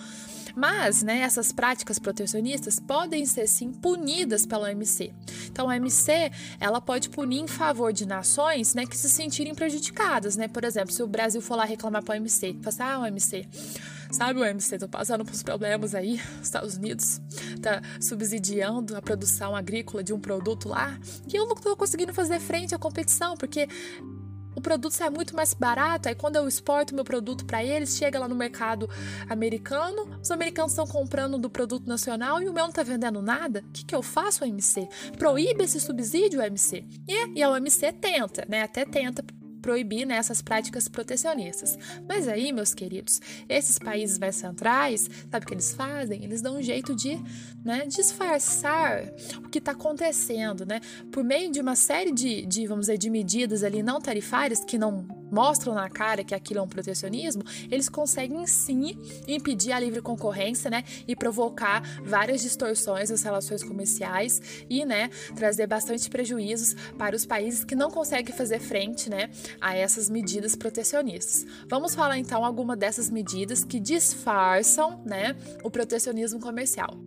Mas, 0.58 1.04
né, 1.04 1.20
essas 1.20 1.52
práticas 1.52 2.00
protecionistas 2.00 2.80
podem 2.80 3.28
ser 3.28 3.46
sim 3.46 3.72
punidas 3.72 4.44
pela 4.44 4.72
OMC. 4.72 5.14
Então, 5.46 5.70
a 5.70 5.76
OMC, 5.76 6.32
ela 6.60 6.82
pode 6.82 7.10
punir 7.10 7.42
em 7.42 7.48
favor 7.48 7.94
de 7.94 8.08
nações, 8.08 8.74
né, 8.74 8.88
que 8.88 8.98
se 8.98 9.08
sentirem 9.08 9.54
prejudicadas, 9.54 10.36
né? 10.36 10.48
Por 10.48 10.64
exemplo, 10.64 10.92
se 10.92 11.04
o 11.04 11.08
Brasil 11.08 11.42
for 11.42 11.56
lá 11.56 11.64
reclamar 11.64 12.04
para 12.04 12.16
a 12.16 12.18
OMC, 12.18 12.58
assim, 12.66 12.82
ah, 12.82 13.00
OMC, 13.02 13.48
Sabe, 14.12 14.40
o 14.40 14.46
MC, 14.46 14.78
tô 14.78 14.88
passando 14.88 15.26
por 15.26 15.36
problemas 15.44 15.94
aí. 15.94 16.20
Estados 16.42 16.78
Unidos 16.78 17.22
tá 17.62 17.82
subsidiando 18.00 18.96
a 18.96 19.02
produção 19.02 19.56
agrícola 19.56 20.04
de 20.04 20.14
um 20.14 20.20
produto 20.20 20.70
lá 20.70 20.98
e 21.32 21.36
eu 21.36 21.46
não 21.46 21.56
tô 21.56 21.76
conseguindo 21.76 22.14
fazer 22.14 22.40
frente 22.40 22.74
à 22.74 22.80
competição, 22.80 23.36
porque 23.36 23.68
o 24.58 24.62
produto 24.62 24.92
sai 24.92 25.12
muito 25.12 25.36
mais 25.36 25.54
barato. 25.54 26.10
Aí 26.10 26.16
quando 26.16 26.36
eu 26.36 26.48
exporto 26.48 26.96
meu 26.96 27.04
produto 27.04 27.46
para 27.46 27.64
eles, 27.64 27.96
chega 27.96 28.18
lá 28.18 28.28
no 28.28 28.34
mercado 28.34 28.90
americano, 29.30 30.20
os 30.20 30.32
americanos 30.32 30.72
estão 30.72 30.88
comprando 30.88 31.38
do 31.38 31.48
produto 31.48 31.88
nacional 31.88 32.42
e 32.42 32.50
o 32.50 32.54
meu 32.54 32.66
não 32.66 32.72
tá 32.72 32.82
vendendo 32.82 33.22
nada. 33.22 33.64
O 33.68 33.72
que, 33.72 33.86
que 33.86 33.96
eu 33.96 34.02
faço, 34.02 34.44
OMC? 34.44 34.90
Proíbe 35.16 35.64
esse 35.64 35.80
subsídio, 35.80 36.42
OMC. 36.42 36.84
E, 37.08 37.38
e 37.38 37.44
a 37.44 37.52
OMC 37.52 37.94
tenta, 37.94 38.46
né? 38.50 38.64
Até 38.64 38.84
tenta 38.84 39.24
proibir 39.62 40.06
né, 40.06 40.20
práticas 40.44 40.88
protecionistas. 40.88 41.78
Mas 42.08 42.28
aí, 42.28 42.52
meus 42.52 42.74
queridos, 42.74 43.20
esses 43.48 43.78
países 43.78 44.18
mais 44.18 44.36
centrais, 44.36 45.10
sabe 45.30 45.46
o 45.46 45.48
que 45.48 45.54
eles 45.54 45.74
fazem? 45.74 46.24
Eles 46.24 46.42
dão 46.42 46.58
um 46.58 46.62
jeito 46.62 46.96
de 46.96 47.20
né, 47.64 47.86
disfarçar 47.88 49.04
o 49.44 49.50
que 49.50 49.60
está 49.60 49.72
acontecendo, 49.72 50.66
né? 50.66 50.80
Por 51.12 51.24
meio 51.24 51.52
de 51.52 51.60
uma 51.60 51.76
série 51.76 52.12
de, 52.12 52.46
de, 52.46 52.68
vamos 52.68 52.88
dizer, 52.88 52.98
de 52.98 53.10
medidas 53.10 53.64
ali 53.64 53.84
não 53.84 54.00
tarifárias 54.00 54.64
que 54.64 54.78
não 54.78 55.06
mostram 55.32 55.74
na 55.74 55.90
cara 55.90 56.24
que 56.24 56.36
aquilo 56.36 56.60
é 56.60 56.64
um 56.64 56.68
protecionismo, 56.68 57.44
eles 57.70 57.90
conseguem 57.90 58.46
sim 58.46 58.98
impedir 59.28 59.72
a 59.72 59.80
livre 59.80 60.02
concorrência, 60.02 60.70
né, 60.70 60.84
e 61.08 61.16
provocar 61.16 61.82
várias 62.04 62.42
distorções 62.42 63.10
nas 63.10 63.22
relações 63.22 63.64
comerciais 63.64 64.42
e, 64.70 64.86
né, 64.86 65.10
trazer 65.36 65.68
bastante 65.68 66.10
prejuízos 66.10 66.74
para 66.98 67.16
os 67.16 67.26
países 67.26 67.64
que 67.64 67.76
não 67.76 67.90
conseguem 67.90 68.36
fazer 68.36 68.60
frente, 68.60 69.10
né, 69.10 69.30
a 69.60 69.76
essas 69.76 70.10
medidas 70.10 70.56
protecionistas. 70.56 71.46
Vamos 71.68 71.96
falar 71.96 72.18
então 72.18 72.44
alguma 72.44 72.76
dessas 72.76 73.10
medidas 73.10 73.64
que 73.64 73.80
disfarçam, 73.80 75.02
né, 75.06 75.36
o 75.64 75.70
protecionismo 75.70 76.40
comercial. 76.40 77.07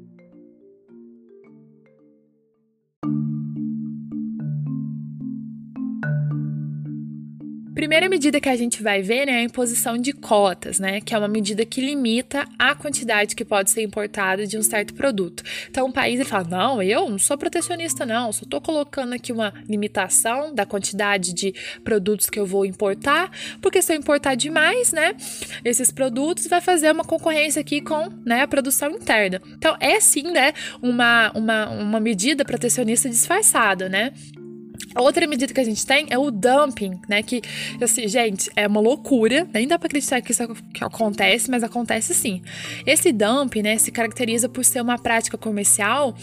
Primeira 7.80 8.10
medida 8.10 8.38
que 8.42 8.48
a 8.50 8.56
gente 8.56 8.82
vai 8.82 9.00
ver 9.00 9.24
né, 9.24 9.32
é 9.32 9.36
a 9.36 9.42
imposição 9.42 9.96
de 9.96 10.12
cotas, 10.12 10.78
né, 10.78 11.00
que 11.00 11.14
é 11.14 11.18
uma 11.18 11.26
medida 11.26 11.64
que 11.64 11.80
limita 11.80 12.46
a 12.58 12.74
quantidade 12.74 13.34
que 13.34 13.42
pode 13.42 13.70
ser 13.70 13.80
importada 13.80 14.46
de 14.46 14.58
um 14.58 14.62
certo 14.62 14.92
produto. 14.92 15.42
Então, 15.70 15.88
o 15.88 15.92
país 15.92 16.28
fala: 16.28 16.44
não, 16.46 16.82
eu 16.82 17.08
não 17.08 17.18
sou 17.18 17.38
protecionista, 17.38 18.04
não, 18.04 18.34
só 18.34 18.44
estou 18.44 18.60
colocando 18.60 19.14
aqui 19.14 19.32
uma 19.32 19.54
limitação 19.66 20.54
da 20.54 20.66
quantidade 20.66 21.32
de 21.32 21.54
produtos 21.82 22.28
que 22.28 22.38
eu 22.38 22.44
vou 22.44 22.66
importar, 22.66 23.30
porque 23.62 23.80
se 23.80 23.94
eu 23.94 23.96
importar 23.96 24.34
demais, 24.34 24.92
né, 24.92 25.16
esses 25.64 25.90
produtos, 25.90 26.46
vai 26.48 26.60
fazer 26.60 26.92
uma 26.92 27.02
concorrência 27.02 27.60
aqui 27.60 27.80
com 27.80 28.10
né, 28.26 28.42
a 28.42 28.46
produção 28.46 28.90
interna. 28.90 29.40
Então, 29.56 29.74
é 29.80 29.98
sim 30.00 30.24
né, 30.24 30.52
uma, 30.82 31.32
uma, 31.34 31.70
uma 31.70 31.98
medida 31.98 32.44
protecionista 32.44 33.08
disfarçada, 33.08 33.88
né? 33.88 34.12
Outra 34.96 35.26
medida 35.26 35.52
que 35.52 35.60
a 35.60 35.64
gente 35.64 35.84
tem 35.86 36.06
é 36.10 36.18
o 36.18 36.30
dumping, 36.30 37.00
né? 37.08 37.22
Que, 37.22 37.40
assim, 37.80 38.08
gente, 38.08 38.50
é 38.56 38.66
uma 38.66 38.80
loucura. 38.80 39.46
Nem 39.52 39.66
dá 39.66 39.78
para 39.78 39.86
acreditar 39.86 40.20
que 40.20 40.32
isso 40.32 40.42
acontece, 40.80 41.50
mas 41.50 41.62
acontece 41.62 42.14
sim. 42.14 42.42
Esse 42.86 43.12
dumping, 43.12 43.62
né, 43.62 43.78
se 43.78 43.92
caracteriza 43.92 44.48
por 44.48 44.64
ser 44.64 44.80
uma 44.80 44.98
prática 44.98 45.38
comercial 45.38 46.14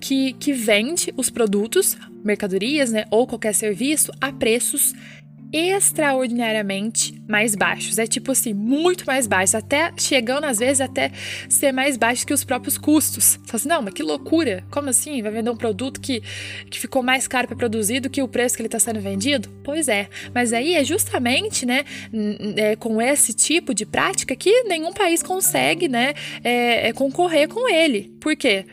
que, 0.00 0.32
que 0.34 0.52
vende 0.52 1.12
os 1.16 1.30
produtos, 1.30 1.96
mercadorias, 2.24 2.90
né, 2.90 3.04
ou 3.10 3.26
qualquer 3.26 3.54
serviço 3.54 4.10
a 4.20 4.32
preços 4.32 4.92
extraordinariamente 5.52 7.20
mais 7.28 7.54
baixos. 7.54 7.98
É 7.98 8.06
tipo 8.06 8.32
assim, 8.32 8.52
muito 8.54 9.06
mais 9.06 9.26
baixos, 9.26 9.54
até 9.54 9.92
chegando 9.96 10.44
às 10.44 10.58
vezes 10.58 10.80
até 10.80 11.10
ser 11.48 11.72
mais 11.72 11.96
baixo 11.96 12.26
que 12.26 12.34
os 12.34 12.44
próprios 12.44 12.78
custos. 12.78 13.38
Você 13.44 13.56
assim, 13.56 13.68
não, 13.68 13.82
mas 13.82 13.94
que 13.94 14.02
loucura! 14.02 14.64
Como 14.70 14.88
assim? 14.88 15.22
Vai 15.22 15.32
vender 15.32 15.50
um 15.50 15.56
produto 15.56 16.00
que, 16.00 16.22
que 16.70 16.78
ficou 16.78 17.02
mais 17.02 17.26
caro 17.26 17.46
para 17.46 17.56
produzir 17.56 18.00
do 18.00 18.10
que 18.10 18.22
o 18.22 18.28
preço 18.28 18.56
que 18.56 18.62
ele 18.62 18.68
está 18.68 18.78
sendo 18.78 19.00
vendido? 19.00 19.48
Pois 19.64 19.88
é, 19.88 20.08
mas 20.34 20.52
aí 20.52 20.74
é 20.74 20.84
justamente, 20.84 21.66
né, 21.66 21.84
é, 22.56 22.76
com 22.76 23.00
esse 23.00 23.32
tipo 23.32 23.74
de 23.74 23.84
prática 23.84 24.34
que 24.36 24.64
nenhum 24.64 24.92
país 24.92 25.22
consegue, 25.22 25.88
né, 25.88 26.14
é, 26.42 26.88
é 26.88 26.92
concorrer 26.92 27.48
com 27.48 27.68
ele. 27.68 28.14
Por 28.20 28.36
quê? 28.36 28.64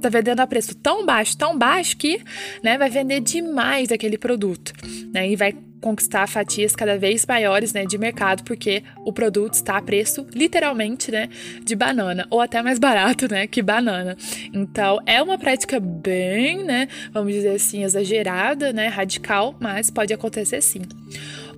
tá 0.00 0.08
vendendo 0.08 0.40
a 0.40 0.46
preço 0.46 0.74
tão 0.74 1.04
baixo, 1.04 1.36
tão 1.36 1.58
baixo 1.58 1.96
que, 1.96 2.22
né, 2.62 2.78
vai 2.78 2.88
vender 2.88 3.20
demais 3.20 3.92
aquele 3.92 4.16
produto, 4.16 4.72
né, 5.12 5.28
e 5.28 5.36
vai 5.36 5.54
conquistar 5.80 6.26
fatias 6.28 6.76
cada 6.76 6.98
vez 6.98 7.24
maiores 7.26 7.72
né, 7.72 7.84
de 7.84 7.96
mercado, 7.96 8.44
porque 8.44 8.82
o 9.04 9.12
produto 9.12 9.54
está 9.54 9.76
a 9.76 9.82
preço, 9.82 10.26
literalmente, 10.32 11.10
né, 11.10 11.28
de 11.62 11.74
banana, 11.74 12.26
ou 12.30 12.40
até 12.40 12.62
mais 12.62 12.78
barato 12.78 13.30
né, 13.30 13.46
que 13.46 13.62
banana. 13.62 14.16
Então, 14.52 15.00
é 15.06 15.22
uma 15.22 15.38
prática 15.38 15.80
bem, 15.80 16.64
né, 16.64 16.88
vamos 17.12 17.32
dizer 17.32 17.54
assim, 17.54 17.82
exagerada, 17.82 18.72
né, 18.72 18.88
radical, 18.88 19.56
mas 19.58 19.90
pode 19.90 20.12
acontecer 20.12 20.60
sim. 20.60 20.82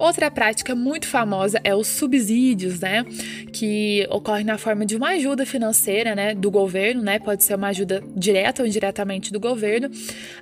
Outra 0.02 0.28
prática 0.32 0.74
muito 0.74 1.06
famosa 1.06 1.60
é 1.62 1.72
os 1.76 1.86
subsídios, 1.86 2.80
né? 2.80 3.04
Que 3.52 4.04
ocorre 4.10 4.42
na 4.42 4.58
forma 4.58 4.84
de 4.84 4.96
uma 4.96 5.10
ajuda 5.10 5.46
financeira, 5.46 6.12
né? 6.12 6.34
Do 6.34 6.50
governo, 6.50 7.00
né? 7.00 7.20
Pode 7.20 7.44
ser 7.44 7.54
uma 7.54 7.68
ajuda 7.68 8.02
direta 8.16 8.62
ou 8.62 8.68
indiretamente 8.68 9.32
do 9.32 9.38
governo 9.38 9.88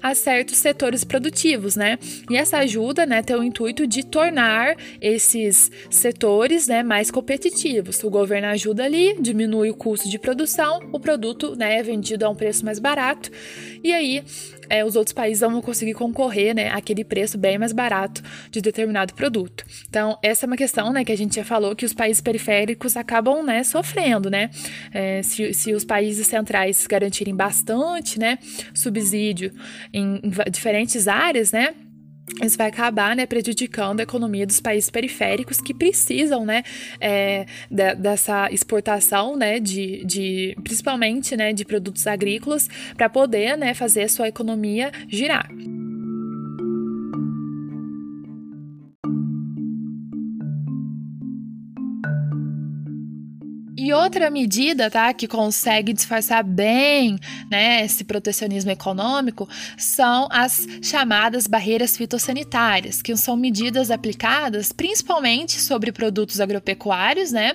a 0.02 0.14
certos 0.14 0.56
setores 0.56 1.04
produtivos, 1.04 1.76
né? 1.76 1.98
E 2.30 2.38
essa 2.38 2.56
ajuda, 2.56 3.04
né, 3.04 3.22
tem 3.22 3.36
o 3.36 3.42
intuito 3.42 3.86
de 3.86 4.02
tornar 4.02 4.76
esses 4.98 5.70
setores, 5.90 6.66
né, 6.66 6.82
mais 6.82 7.10
competitivos. 7.10 8.02
O 8.02 8.08
governo 8.08 8.48
ajuda 8.48 8.84
ali, 8.84 9.14
diminui 9.20 9.68
o 9.68 9.74
custo 9.74 10.08
de 10.08 10.18
produção, 10.18 10.80
o 10.90 10.98
produto, 10.98 11.54
né, 11.54 11.76
é 11.76 11.82
vendido 11.82 12.24
a 12.24 12.30
um 12.30 12.34
preço 12.34 12.64
mais 12.64 12.78
barato. 12.78 13.30
E 13.84 13.92
aí 13.92 14.24
é, 14.70 14.84
os 14.84 14.94
outros 14.94 15.12
países 15.12 15.40
vão 15.40 15.60
conseguir 15.60 15.94
concorrer, 15.94 16.54
né, 16.54 16.70
àquele 16.70 17.04
preço 17.04 17.36
bem 17.36 17.58
mais 17.58 17.72
barato 17.72 18.22
de 18.50 18.60
determinado 18.60 19.12
produto. 19.14 19.49
Então, 19.88 20.18
essa 20.22 20.44
é 20.44 20.46
uma 20.46 20.56
questão, 20.56 20.92
né, 20.92 21.04
que 21.04 21.12
a 21.12 21.16
gente 21.16 21.36
já 21.36 21.44
falou 21.44 21.74
que 21.74 21.84
os 21.84 21.92
países 21.92 22.20
periféricos 22.20 22.96
acabam, 22.96 23.42
né, 23.42 23.62
sofrendo, 23.64 24.30
né, 24.30 24.50
é, 24.92 25.22
se, 25.22 25.52
se 25.52 25.72
os 25.72 25.84
países 25.84 26.26
centrais 26.26 26.86
garantirem 26.86 27.34
bastante, 27.34 28.18
né, 28.18 28.38
subsídio 28.74 29.52
em, 29.92 30.20
em 30.22 30.50
diferentes 30.50 31.08
áreas, 31.08 31.52
né, 31.52 31.74
isso 32.42 32.56
vai 32.56 32.68
acabar 32.68 33.16
né, 33.16 33.26
prejudicando 33.26 34.00
a 34.00 34.02
economia 34.02 34.46
dos 34.46 34.60
países 34.60 34.88
periféricos 34.88 35.60
que 35.60 35.74
precisam 35.74 36.44
né, 36.44 36.62
é, 37.00 37.46
de, 37.70 37.94
dessa 37.96 38.48
exportação 38.50 39.36
né, 39.36 39.58
de, 39.58 40.04
de 40.04 40.56
principalmente 40.62 41.36
né, 41.36 41.52
de 41.52 41.64
produtos 41.64 42.06
agrícolas 42.06 42.68
para 42.96 43.08
poder 43.08 43.56
né, 43.56 43.74
fazer 43.74 44.02
a 44.02 44.08
sua 44.08 44.28
economia 44.28 44.90
girar. 45.08 45.48
E 53.82 53.94
outra 53.94 54.28
medida, 54.28 54.90
tá, 54.90 55.10
que 55.14 55.26
consegue 55.26 55.94
disfarçar 55.94 56.44
bem, 56.44 57.18
né, 57.50 57.82
esse 57.82 58.04
protecionismo 58.04 58.70
econômico, 58.70 59.48
são 59.78 60.28
as 60.30 60.66
chamadas 60.82 61.46
barreiras 61.46 61.96
fitossanitárias, 61.96 63.00
que 63.00 63.16
são 63.16 63.38
medidas 63.38 63.90
aplicadas 63.90 64.70
principalmente 64.70 65.58
sobre 65.58 65.90
produtos 65.92 66.42
agropecuários, 66.42 67.32
né, 67.32 67.54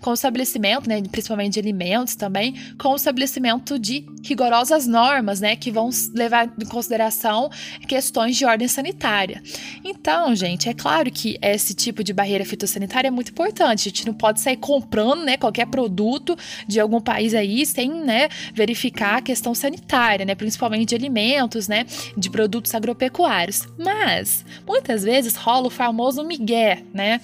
com 0.00 0.10
o 0.10 0.14
estabelecimento, 0.14 0.88
né, 0.88 1.02
principalmente 1.10 1.54
de 1.54 1.58
alimentos 1.58 2.14
também, 2.14 2.54
com 2.78 2.90
o 2.90 2.94
estabelecimento 2.94 3.76
de 3.76 4.06
rigorosas 4.22 4.86
normas, 4.86 5.40
né, 5.40 5.56
que 5.56 5.72
vão 5.72 5.90
levar 6.14 6.54
em 6.56 6.66
consideração 6.66 7.50
questões 7.88 8.36
de 8.36 8.44
ordem 8.44 8.68
sanitária. 8.68 9.42
Então, 9.82 10.36
gente, 10.36 10.68
é 10.68 10.72
claro 10.72 11.10
que 11.10 11.36
esse 11.42 11.74
tipo 11.74 12.04
de 12.04 12.12
barreira 12.12 12.44
fitossanitária 12.44 13.08
é 13.08 13.10
muito 13.10 13.32
importante. 13.32 13.88
A 13.88 13.90
gente 13.90 14.06
não 14.06 14.14
pode 14.14 14.40
sair 14.40 14.56
comprando, 14.56 15.24
né, 15.24 15.36
qualquer 15.36 15.63
qualquer 15.64 15.66
produto 15.66 16.36
de 16.66 16.78
algum 16.78 17.00
país 17.00 17.34
aí 17.34 17.64
sem, 17.66 17.90
né, 18.04 18.28
verificar 18.52 19.18
a 19.18 19.22
questão 19.22 19.54
sanitária, 19.54 20.24
né, 20.24 20.34
principalmente 20.34 20.90
de 20.90 20.94
alimentos, 20.94 21.68
né, 21.68 21.86
de 22.16 22.30
produtos 22.30 22.74
agropecuários. 22.74 23.66
Mas 23.78 24.44
muitas 24.66 25.02
vezes 25.02 25.34
rola 25.36 25.66
o 25.66 25.70
famoso 25.70 26.24
migué, 26.24 26.82
né? 26.92 27.20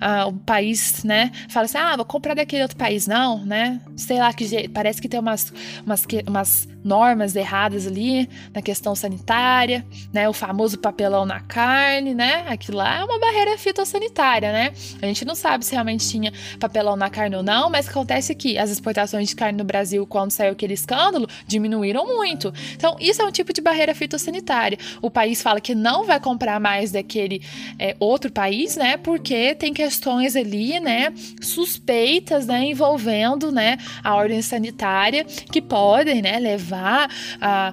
Ah, 0.00 0.26
o 0.26 0.32
país, 0.32 1.04
né, 1.04 1.30
fala 1.48 1.66
assim: 1.66 1.78
"Ah, 1.78 1.96
vou 1.96 2.04
comprar 2.04 2.34
daquele 2.34 2.62
outro 2.62 2.76
país 2.76 3.06
não", 3.06 3.44
né? 3.44 3.80
Sei 3.96 4.18
lá 4.18 4.32
que 4.32 4.68
parece 4.68 5.00
que 5.00 5.08
tem 5.08 5.20
umas 5.20 5.52
umas 5.84 6.06
umas 6.26 6.68
normas 6.84 7.36
erradas 7.36 7.86
ali 7.86 8.28
na 8.54 8.62
questão 8.62 8.94
sanitária, 8.94 9.84
né? 10.12 10.28
O 10.28 10.32
famoso 10.32 10.78
papelão 10.78 11.26
na 11.26 11.40
carne, 11.40 12.14
né? 12.14 12.44
Aquilo 12.48 12.78
lá 12.78 13.00
é 13.00 13.04
uma 13.04 13.18
barreira 13.18 13.56
fitossanitária, 13.58 14.52
né? 14.52 14.72
A 15.00 15.06
gente 15.06 15.24
não 15.24 15.34
sabe 15.34 15.64
se 15.64 15.72
realmente 15.72 16.08
tinha 16.08 16.32
papelão 16.58 16.96
na 16.96 17.10
carne 17.10 17.36
ou 17.36 17.42
não, 17.42 17.70
mas 17.70 17.79
acontece 17.88 18.34
que 18.34 18.58
as 18.58 18.70
exportações 18.70 19.28
de 19.28 19.36
carne 19.36 19.56
no 19.56 19.64
Brasil, 19.64 20.06
quando 20.06 20.30
saiu 20.30 20.52
aquele 20.52 20.74
escândalo, 20.74 21.28
diminuíram 21.46 22.06
muito. 22.06 22.52
Então, 22.74 22.96
isso 23.00 23.22
é 23.22 23.24
um 23.24 23.30
tipo 23.30 23.52
de 23.52 23.60
barreira 23.60 23.94
fitossanitária. 23.94 24.78
O 25.00 25.10
país 25.10 25.40
fala 25.40 25.60
que 25.60 25.74
não 25.74 26.04
vai 26.04 26.20
comprar 26.20 26.60
mais 26.60 26.92
daquele 26.92 27.42
é, 27.78 27.96
outro 27.98 28.30
país, 28.30 28.76
né? 28.76 28.96
Porque 28.96 29.54
tem 29.54 29.72
questões 29.72 30.36
ali, 30.36 30.78
né? 30.80 31.12
Suspeitas, 31.40 32.46
né? 32.46 32.64
Envolvendo, 32.64 33.52
né? 33.52 33.78
A 34.02 34.14
ordem 34.14 34.42
sanitária 34.42 35.24
que 35.24 35.62
podem, 35.62 36.20
né? 36.20 36.38
Levar 36.38 37.08
a, 37.40 37.72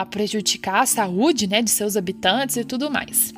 a 0.00 0.06
prejudicar 0.06 0.82
a 0.82 0.86
saúde, 0.86 1.46
né? 1.46 1.62
De 1.62 1.70
seus 1.70 1.96
habitantes 1.96 2.56
e 2.56 2.64
tudo 2.64 2.90
mais. 2.90 3.32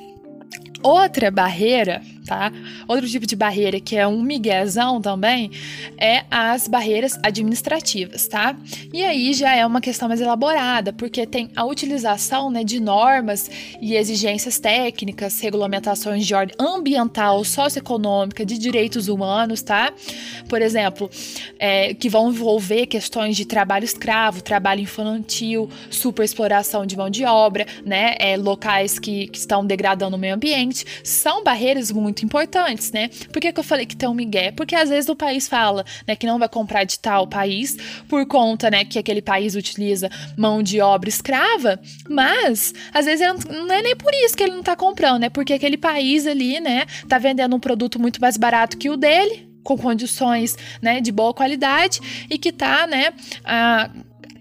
Outra 0.82 1.30
barreira 1.30 2.00
tá? 2.30 2.52
Outro 2.86 3.08
tipo 3.08 3.26
de 3.26 3.34
barreira 3.34 3.80
que 3.80 3.96
é 3.96 4.06
um 4.06 4.22
miguezão 4.22 5.00
também 5.00 5.50
é 5.98 6.22
as 6.30 6.68
barreiras 6.68 7.18
administrativas, 7.24 8.28
tá? 8.28 8.54
E 8.92 9.02
aí 9.02 9.34
já 9.34 9.52
é 9.56 9.66
uma 9.66 9.80
questão 9.80 10.06
mais 10.06 10.20
elaborada, 10.20 10.92
porque 10.92 11.26
tem 11.26 11.50
a 11.56 11.64
utilização 11.64 12.48
né, 12.48 12.62
de 12.62 12.78
normas 12.78 13.50
e 13.80 13.96
exigências 13.96 14.60
técnicas, 14.60 15.40
regulamentações 15.40 16.24
de 16.24 16.32
ordem 16.32 16.54
ambiental, 16.56 17.42
socioeconômica, 17.42 18.46
de 18.46 18.56
direitos 18.56 19.08
humanos, 19.08 19.60
tá? 19.60 19.92
Por 20.48 20.62
exemplo, 20.62 21.10
é, 21.58 21.94
que 21.94 22.08
vão 22.08 22.30
envolver 22.30 22.86
questões 22.86 23.36
de 23.36 23.44
trabalho 23.44 23.84
escravo, 23.84 24.40
trabalho 24.40 24.82
infantil, 24.82 25.68
superexploração 25.90 26.86
de 26.86 26.96
mão 26.96 27.10
de 27.10 27.24
obra, 27.24 27.66
né? 27.84 28.14
É, 28.20 28.36
locais 28.36 29.00
que, 29.00 29.26
que 29.26 29.38
estão 29.38 29.66
degradando 29.66 30.14
o 30.14 30.18
meio 30.18 30.36
ambiente, 30.36 30.84
são 31.02 31.42
barreiras 31.42 31.90
muito 31.90 32.19
muito 32.20 32.26
importantes, 32.26 32.92
né? 32.92 33.08
Por 33.32 33.40
que, 33.40 33.52
que 33.52 33.60
eu 33.60 33.64
falei 33.64 33.86
que 33.86 33.96
tem 33.96 34.08
um 34.08 34.14
migué? 34.14 34.50
Porque 34.50 34.74
às 34.74 34.88
vezes 34.88 35.08
o 35.08 35.16
país 35.16 35.48
fala, 35.48 35.84
né, 36.06 36.14
que 36.14 36.26
não 36.26 36.38
vai 36.38 36.48
comprar 36.48 36.84
de 36.84 36.98
tal 36.98 37.26
país 37.26 37.76
por 38.08 38.26
conta, 38.26 38.70
né, 38.70 38.84
que 38.84 38.98
aquele 38.98 39.22
país 39.22 39.54
utiliza 39.54 40.10
mão 40.36 40.62
de 40.62 40.80
obra 40.80 41.08
escrava, 41.08 41.80
mas 42.08 42.72
às 42.92 43.06
vezes 43.06 43.26
não, 43.48 43.72
é 43.72 43.82
nem 43.82 43.96
por 43.96 44.12
isso 44.14 44.36
que 44.36 44.42
ele 44.42 44.54
não 44.54 44.62
tá 44.62 44.76
comprando, 44.76 45.20
né? 45.20 45.30
Porque 45.30 45.52
aquele 45.52 45.76
país 45.76 46.26
ali, 46.26 46.60
né, 46.60 46.86
tá 47.08 47.18
vendendo 47.18 47.54
um 47.54 47.60
produto 47.60 48.00
muito 48.00 48.20
mais 48.20 48.36
barato 48.36 48.76
que 48.76 48.90
o 48.90 48.96
dele, 48.96 49.48
com 49.62 49.76
condições, 49.76 50.56
né, 50.80 51.00
de 51.00 51.12
boa 51.12 51.34
qualidade 51.34 52.00
e 52.28 52.38
que 52.38 52.52
tá, 52.52 52.86
né, 52.86 53.12
ah, 53.44 53.90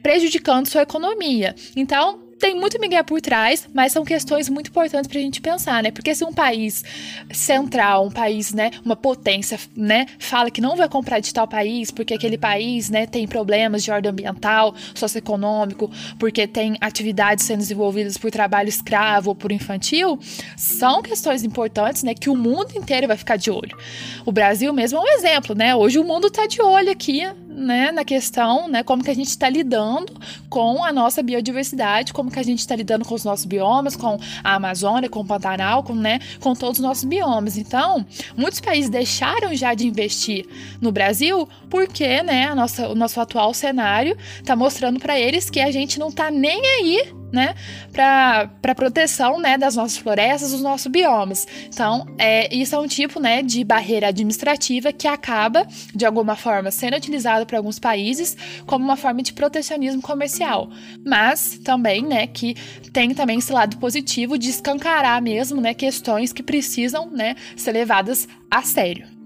prejudicando 0.01 0.67
sua 0.67 0.83
economia. 0.83 1.55
Então, 1.75 2.28
tem 2.39 2.55
muito 2.55 2.79
Miguel 2.79 3.03
por 3.03 3.21
trás, 3.21 3.67
mas 3.73 3.91
são 3.91 4.05
questões 4.05 4.49
muito 4.49 4.69
importantes 4.69 5.07
para 5.07 5.19
a 5.19 5.21
gente 5.21 5.41
pensar, 5.41 5.83
né? 5.83 5.91
Porque 5.91 6.15
se 6.15 6.23
um 6.23 6.33
país 6.33 6.83
central, 7.31 8.05
um 8.05 8.11
país, 8.11 8.53
né, 8.53 8.71
uma 8.83 8.95
potência, 8.95 9.59
né, 9.75 10.07
fala 10.17 10.49
que 10.49 10.61
não 10.61 10.75
vai 10.75 10.87
comprar 10.87 11.19
de 11.19 11.33
tal 11.33 11.47
país 11.47 11.91
porque 11.91 12.13
aquele 12.13 12.37
país, 12.37 12.89
né, 12.89 13.05
tem 13.05 13.27
problemas 13.27 13.83
de 13.83 13.91
ordem 13.91 14.09
ambiental, 14.09 14.73
socioeconômico, 14.95 15.91
porque 16.17 16.47
tem 16.47 16.77
atividades 16.79 17.45
sendo 17.45 17.59
desenvolvidas 17.59 18.17
por 18.17 18.31
trabalho 18.31 18.69
escravo 18.69 19.29
ou 19.29 19.35
por 19.35 19.51
infantil, 19.51 20.17
são 20.55 21.01
questões 21.01 21.43
importantes, 21.43 22.03
né, 22.03 22.13
que 22.13 22.29
o 22.29 22.35
mundo 22.35 22.71
inteiro 22.75 23.07
vai 23.07 23.17
ficar 23.17 23.35
de 23.35 23.51
olho. 23.51 23.77
O 24.25 24.31
Brasil 24.31 24.71
mesmo 24.73 24.97
é 24.97 25.01
um 25.01 25.07
exemplo, 25.17 25.53
né? 25.55 25.75
Hoje 25.75 25.99
o 25.99 26.03
mundo 26.03 26.27
está 26.27 26.45
de 26.45 26.61
olho 26.61 26.91
aqui 26.91 27.23
né, 27.49 27.91
na 27.91 28.05
questão, 28.05 28.67
né, 28.67 28.83
como 28.83 29.03
que 29.03 29.09
a 29.09 29.15
gente 29.15 29.29
está 29.29 29.49
lidando 29.49 30.13
com 30.49 30.83
a 30.83 30.93
nossa 30.93 31.23
biodiversidade, 31.23 32.13
como 32.13 32.29
que 32.29 32.39
a 32.39 32.43
gente 32.43 32.59
está 32.59 32.75
lidando 32.75 33.03
com 33.03 33.15
os 33.15 33.23
nossos 33.23 33.45
biomas, 33.45 33.95
com 33.95 34.19
a 34.43 34.55
Amazônia, 34.55 35.09
com 35.09 35.21
o 35.21 35.25
Pantanal, 35.25 35.81
com, 35.81 35.95
né, 35.95 36.19
com 36.39 36.53
todos 36.53 36.77
os 36.79 36.85
nossos 36.85 37.03
biomas. 37.03 37.57
Então, 37.57 38.05
muitos 38.37 38.59
países 38.59 38.89
deixaram 38.89 39.55
já 39.55 39.73
de 39.73 39.87
investir 39.87 40.45
no 40.79 40.91
Brasil 40.91 41.49
porque, 41.69 42.21
né, 42.21 42.45
a 42.45 42.55
nossa, 42.55 42.87
o 42.87 42.95
nosso 42.95 43.19
atual 43.19 43.53
cenário 43.53 44.15
está 44.35 44.55
mostrando 44.55 44.99
para 44.99 45.19
eles 45.19 45.49
que 45.49 45.59
a 45.59 45.71
gente 45.71 45.97
não 45.97 46.09
está 46.09 46.29
nem 46.29 46.61
aí 46.77 47.18
né, 47.31 47.55
para 47.91 48.75
proteção, 48.75 49.39
né, 49.39 49.57
das 49.57 49.75
nossas 49.75 49.97
florestas, 49.97 50.51
dos 50.51 50.61
nossos 50.61 50.87
biomas. 50.87 51.47
Então, 51.67 52.07
é, 52.17 52.53
isso 52.53 52.75
é 52.75 52.79
um 52.79 52.87
tipo, 52.87 53.19
né, 53.19 53.41
de 53.41 53.63
barreira 53.63 54.07
administrativa 54.07 54.91
que 54.91 55.07
acaba, 55.07 55.67
de 55.93 56.05
alguma 56.05 56.35
forma, 56.35 56.71
sendo 56.71 56.95
utilizado 56.95 57.45
por 57.45 57.55
alguns 57.55 57.79
países 57.79 58.35
como 58.65 58.83
uma 58.83 58.97
forma 58.97 59.21
de 59.21 59.33
protecionismo 59.33 60.01
comercial. 60.01 60.69
Mas 61.05 61.59
também, 61.63 62.01
né, 62.01 62.27
que 62.27 62.55
tem 62.91 63.13
também 63.13 63.39
esse 63.39 63.51
lado 63.51 63.77
positivo 63.77 64.37
de 64.37 64.49
escancarar 64.49 65.21
mesmo, 65.21 65.61
né, 65.61 65.73
questões 65.73 66.33
que 66.33 66.43
precisam, 66.43 67.09
né, 67.11 67.35
ser 67.55 67.71
levadas 67.71 68.27
a 68.49 68.61
sério. 68.61 69.18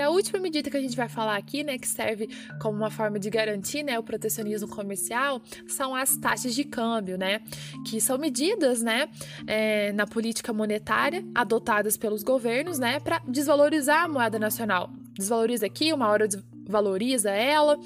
E 0.00 0.02
a 0.02 0.08
última 0.08 0.38
medida 0.38 0.70
que 0.70 0.76
a 0.78 0.80
gente 0.80 0.96
vai 0.96 1.10
falar 1.10 1.36
aqui, 1.36 1.62
né, 1.62 1.76
que 1.76 1.86
serve 1.86 2.26
como 2.58 2.74
uma 2.74 2.90
forma 2.90 3.18
de 3.18 3.28
garantir, 3.28 3.82
né, 3.82 3.98
o 3.98 4.02
protecionismo 4.02 4.66
comercial, 4.66 5.42
são 5.68 5.94
as 5.94 6.16
taxas 6.16 6.54
de 6.54 6.64
câmbio, 6.64 7.18
né, 7.18 7.42
que 7.86 8.00
são 8.00 8.16
medidas, 8.16 8.80
né, 8.80 9.10
é, 9.46 9.92
na 9.92 10.06
política 10.06 10.54
monetária 10.54 11.22
adotadas 11.34 11.98
pelos 11.98 12.22
governos, 12.22 12.78
né, 12.78 12.98
para 12.98 13.20
desvalorizar 13.28 14.04
a 14.04 14.08
moeda 14.08 14.38
nacional. 14.38 14.90
Desvaloriza 15.18 15.66
aqui, 15.66 15.92
uma 15.92 16.08
hora 16.08 16.26
valoriza 16.70 17.30
ela 17.30 17.78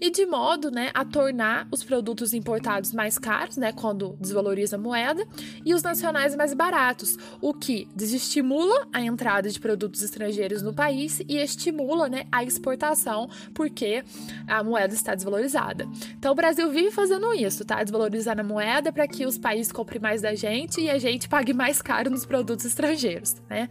e 0.00 0.10
de 0.10 0.26
modo, 0.26 0.70
né, 0.70 0.90
a 0.94 1.04
tornar 1.04 1.66
os 1.72 1.82
produtos 1.82 2.34
importados 2.34 2.92
mais 2.92 3.18
caros, 3.18 3.56
né, 3.56 3.72
quando 3.72 4.16
desvaloriza 4.20 4.76
a 4.76 4.78
moeda, 4.78 5.26
e 5.64 5.74
os 5.74 5.82
nacionais 5.82 6.36
mais 6.36 6.54
baratos, 6.54 7.16
o 7.40 7.52
que 7.52 7.88
desestimula 7.94 8.86
a 8.92 9.00
entrada 9.00 9.48
de 9.48 9.58
produtos 9.58 10.02
estrangeiros 10.02 10.62
no 10.62 10.74
país 10.74 11.20
e 11.28 11.36
estimula, 11.36 12.08
né, 12.08 12.26
a 12.30 12.44
exportação, 12.44 13.28
porque 13.54 14.04
a 14.46 14.62
moeda 14.62 14.94
está 14.94 15.14
desvalorizada. 15.14 15.88
Então 16.18 16.32
o 16.32 16.34
Brasil 16.34 16.70
vive 16.70 16.90
fazendo 16.90 17.32
isso, 17.34 17.64
tá? 17.64 17.82
Desvalorizando 17.82 18.40
a 18.40 18.44
moeda 18.44 18.92
para 18.92 19.08
que 19.08 19.24
os 19.24 19.38
países 19.38 19.72
comprem 19.72 20.00
mais 20.00 20.22
da 20.22 20.34
gente 20.34 20.80
e 20.80 20.90
a 20.90 20.98
gente 20.98 21.28
pague 21.28 21.52
mais 21.52 21.80
caro 21.80 22.10
nos 22.10 22.26
produtos 22.26 22.64
estrangeiros, 22.64 23.36
né? 23.48 23.68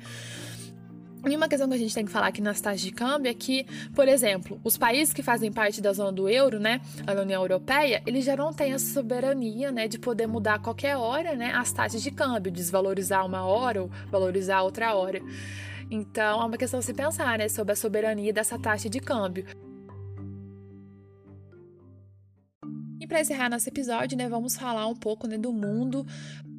E 1.27 1.35
uma 1.35 1.49
questão 1.49 1.67
que 1.67 1.73
a 1.73 1.77
gente 1.77 1.93
tem 1.93 2.05
que 2.05 2.11
falar 2.11 2.27
aqui 2.27 2.39
nas 2.39 2.61
taxas 2.61 2.81
de 2.81 2.91
câmbio 2.91 3.31
é 3.31 3.33
que, 3.33 3.65
por 3.95 4.07
exemplo, 4.07 4.61
os 4.63 4.77
países 4.77 5.11
que 5.11 5.23
fazem 5.23 5.51
parte 5.51 5.81
da 5.81 5.91
zona 5.91 6.11
do 6.11 6.29
euro, 6.29 6.59
né, 6.59 6.79
a 7.07 7.19
União 7.19 7.41
Europeia, 7.41 8.03
eles 8.05 8.23
já 8.23 8.35
não 8.35 8.53
têm 8.53 8.73
essa 8.73 8.93
soberania, 8.93 9.71
né, 9.71 9.87
de 9.87 9.97
poder 9.97 10.27
mudar 10.27 10.55
a 10.55 10.59
qualquer 10.59 10.95
hora, 10.95 11.35
né, 11.35 11.51
as 11.55 11.71
taxas 11.71 12.03
de 12.03 12.11
câmbio, 12.11 12.51
desvalorizar 12.51 13.25
uma 13.25 13.43
hora 13.43 13.81
ou 13.81 13.89
valorizar 14.11 14.61
outra 14.61 14.93
hora. 14.93 15.19
Então, 15.89 16.41
é 16.43 16.45
uma 16.45 16.57
questão 16.57 16.79
a 16.79 16.83
se 16.83 16.93
pensar, 16.93 17.39
né, 17.39 17.49
sobre 17.49 17.73
a 17.73 17.75
soberania 17.75 18.31
dessa 18.31 18.59
taxa 18.59 18.87
de 18.87 18.99
câmbio. 18.99 19.45
E 22.99 23.07
para 23.07 23.21
encerrar 23.21 23.49
nosso 23.49 23.67
episódio, 23.67 24.15
né, 24.15 24.29
vamos 24.29 24.55
falar 24.55 24.85
um 24.87 24.95
pouco 24.95 25.27
né, 25.27 25.39
do 25.39 25.51
mundo 25.51 26.05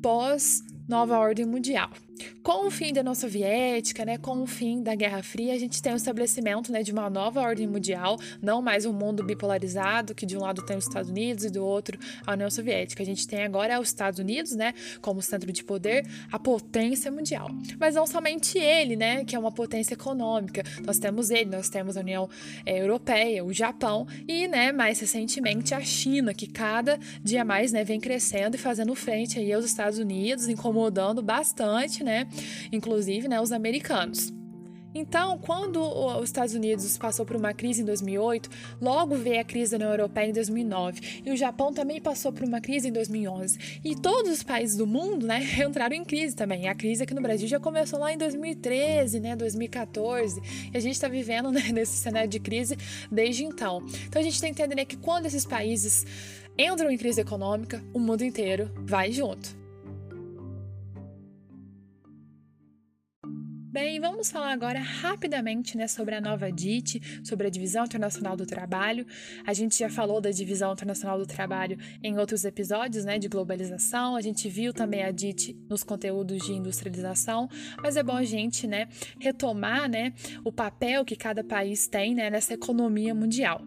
pós 0.02 0.61
nova 0.88 1.18
ordem 1.18 1.46
mundial. 1.46 1.90
Com 2.42 2.66
o 2.66 2.70
fim 2.70 2.92
da 2.92 3.00
União 3.00 3.14
Soviética, 3.14 4.05
né, 4.05 4.18
com 4.18 4.42
o 4.42 4.46
fim 4.46 4.83
da 4.83 4.94
Guerra 4.94 5.22
Fria, 5.22 5.52
a 5.52 5.59
gente 5.59 5.83
tem 5.83 5.92
o 5.92 5.96
estabelecimento 5.96 6.70
né, 6.70 6.83
de 6.83 6.92
uma 6.92 7.11
nova 7.11 7.40
ordem 7.40 7.66
mundial, 7.66 8.18
não 8.40 8.62
mais 8.62 8.85
um 8.85 8.92
mundo 8.92 9.24
bipolarizado, 9.24 10.14
que 10.14 10.24
de 10.24 10.37
um 10.37 10.40
lado 10.40 10.62
tem 10.62 10.76
os 10.76 10.87
Estados 10.87 11.11
Unidos 11.11 11.44
e 11.44 11.50
do 11.50 11.64
outro 11.64 11.98
a 12.26 12.33
União 12.33 12.50
Soviética. 12.50 13.02
A 13.02 13.07
gente 13.07 13.26
tem 13.26 13.42
agora 13.42 13.81
os 13.81 13.88
Estados 13.88 14.18
Unidos, 14.18 14.52
né, 14.52 14.74
como 15.00 15.20
centro 15.20 15.50
de 15.52 15.64
poder, 15.64 16.07
a 16.31 16.38
potência 16.38 17.11
mundial. 17.11 17.50
Mas 17.79 17.94
não 17.94 18.07
somente 18.07 18.59
ele, 18.59 18.96
né, 18.96 19.24
que 19.24 19.35
é 19.35 19.38
uma 19.38 19.52
potência 19.52 19.94
econômica. 19.94 20.62
Nós 20.85 20.98
temos 20.98 21.31
ele, 21.31 21.50
nós 21.50 21.68
temos 21.68 21.96
a 21.96 22.00
União 22.00 22.29
é, 22.64 22.81
Europeia, 22.81 23.44
o 23.44 23.52
Japão 23.52 24.07
e, 24.29 24.46
né, 24.46 24.72
mais 24.72 25.00
recentemente 25.00 25.74
a 25.74 25.81
China, 25.81 26.33
que 26.33 26.46
cada 26.46 26.98
dia 27.22 27.44
mais, 27.44 27.72
né, 27.72 27.83
vem 27.83 27.98
crescendo 27.98 28.57
e 28.57 28.59
fazendo 28.59 28.94
frente 28.94 29.38
aí 29.38 29.52
aos 29.52 29.64
Estados 29.64 29.98
Unidos, 29.98 30.48
incomodando 30.48 31.22
bastante, 31.22 32.05
né? 32.07 32.27
Inclusive, 32.73 33.29
né, 33.29 33.40
os 33.40 33.53
americanos. 33.53 34.33
Então, 34.99 35.37
quando 35.37 35.79
os 35.83 36.25
Estados 36.25 36.55
Unidos 36.55 36.97
passou 36.97 37.27
por 37.27 37.37
uma 37.37 37.53
crise 37.53 37.83
em 37.83 37.85
2008, 37.85 38.49
logo 38.81 39.14
veio 39.14 39.42
a 39.42 39.45
crise 39.45 39.73
da 39.73 39.77
União 39.77 39.90
Europeia 39.90 40.31
em 40.31 40.33
2009. 40.33 41.23
E 41.27 41.31
o 41.31 41.37
Japão 41.37 41.71
também 41.71 42.01
passou 42.01 42.33
por 42.33 42.45
uma 42.45 42.62
crise 42.62 42.88
em 42.88 42.92
2011. 42.92 43.81
E 43.85 43.95
todos 43.95 44.33
os 44.33 44.42
países 44.42 44.75
do 44.75 44.87
mundo, 44.87 45.27
né, 45.27 45.42
entraram 45.62 45.95
em 45.95 46.03
crise 46.03 46.35
também. 46.35 46.66
A 46.66 46.75
crise 46.75 47.03
aqui 47.03 47.12
no 47.12 47.21
Brasil 47.21 47.47
já 47.47 47.61
começou 47.61 47.99
lá 47.99 48.11
em 48.11 48.16
2013, 48.16 49.21
né, 49.21 49.37
2014. 49.37 50.40
E 50.73 50.77
a 50.79 50.81
gente 50.81 50.95
está 50.95 51.09
vivendo 51.09 51.53
né, 51.53 51.69
nesse 51.75 51.99
cenário 51.99 52.31
de 52.31 52.40
crise 52.40 52.79
desde 53.12 53.45
então. 53.45 53.85
Então, 54.07 54.19
a 54.19 54.25
gente 54.25 54.40
tem 54.40 54.55
que 54.55 54.62
entender 54.62 54.77
né, 54.77 54.87
que 54.87 54.97
quando 54.97 55.27
esses 55.27 55.45
países 55.45 56.07
entram 56.57 56.90
em 56.90 56.97
crise 56.97 57.21
econômica, 57.21 57.85
o 57.92 58.01
mundo 58.01 58.25
inteiro 58.25 58.71
vai 58.75 59.12
junto. 59.12 59.65
Bem, 63.76 64.00
vamos 64.00 64.30
falar 64.30 64.52
agora 64.52 64.80
rapidamente 64.80 65.76
né, 65.76 65.86
sobre 65.86 66.14
a 66.14 66.20
nova 66.20 66.50
DIT, 66.50 67.20
sobre 67.22 67.46
a 67.46 67.50
Divisão 67.50 67.84
Internacional 67.84 68.34
do 68.34 68.46
Trabalho. 68.46 69.06
A 69.46 69.52
gente 69.52 69.78
já 69.78 69.90
falou 69.90 70.18
da 70.18 70.30
Divisão 70.30 70.72
Internacional 70.72 71.18
do 71.18 71.26
Trabalho 71.26 71.76
em 72.02 72.16
outros 72.18 72.46
episódios 72.46 73.04
né, 73.04 73.18
de 73.18 73.28
globalização, 73.28 74.16
a 74.16 74.22
gente 74.22 74.48
viu 74.48 74.72
também 74.72 75.02
a 75.02 75.10
DIT 75.10 75.54
nos 75.68 75.84
conteúdos 75.84 76.46
de 76.46 76.54
industrialização, 76.54 77.50
mas 77.82 77.98
é 77.98 78.02
bom 78.02 78.16
a 78.16 78.24
gente 78.24 78.66
né, 78.66 78.88
retomar 79.20 79.90
né, 79.90 80.14
o 80.42 80.50
papel 80.50 81.04
que 81.04 81.14
cada 81.14 81.44
país 81.44 81.86
tem 81.86 82.14
né, 82.14 82.30
nessa 82.30 82.54
economia 82.54 83.14
mundial. 83.14 83.60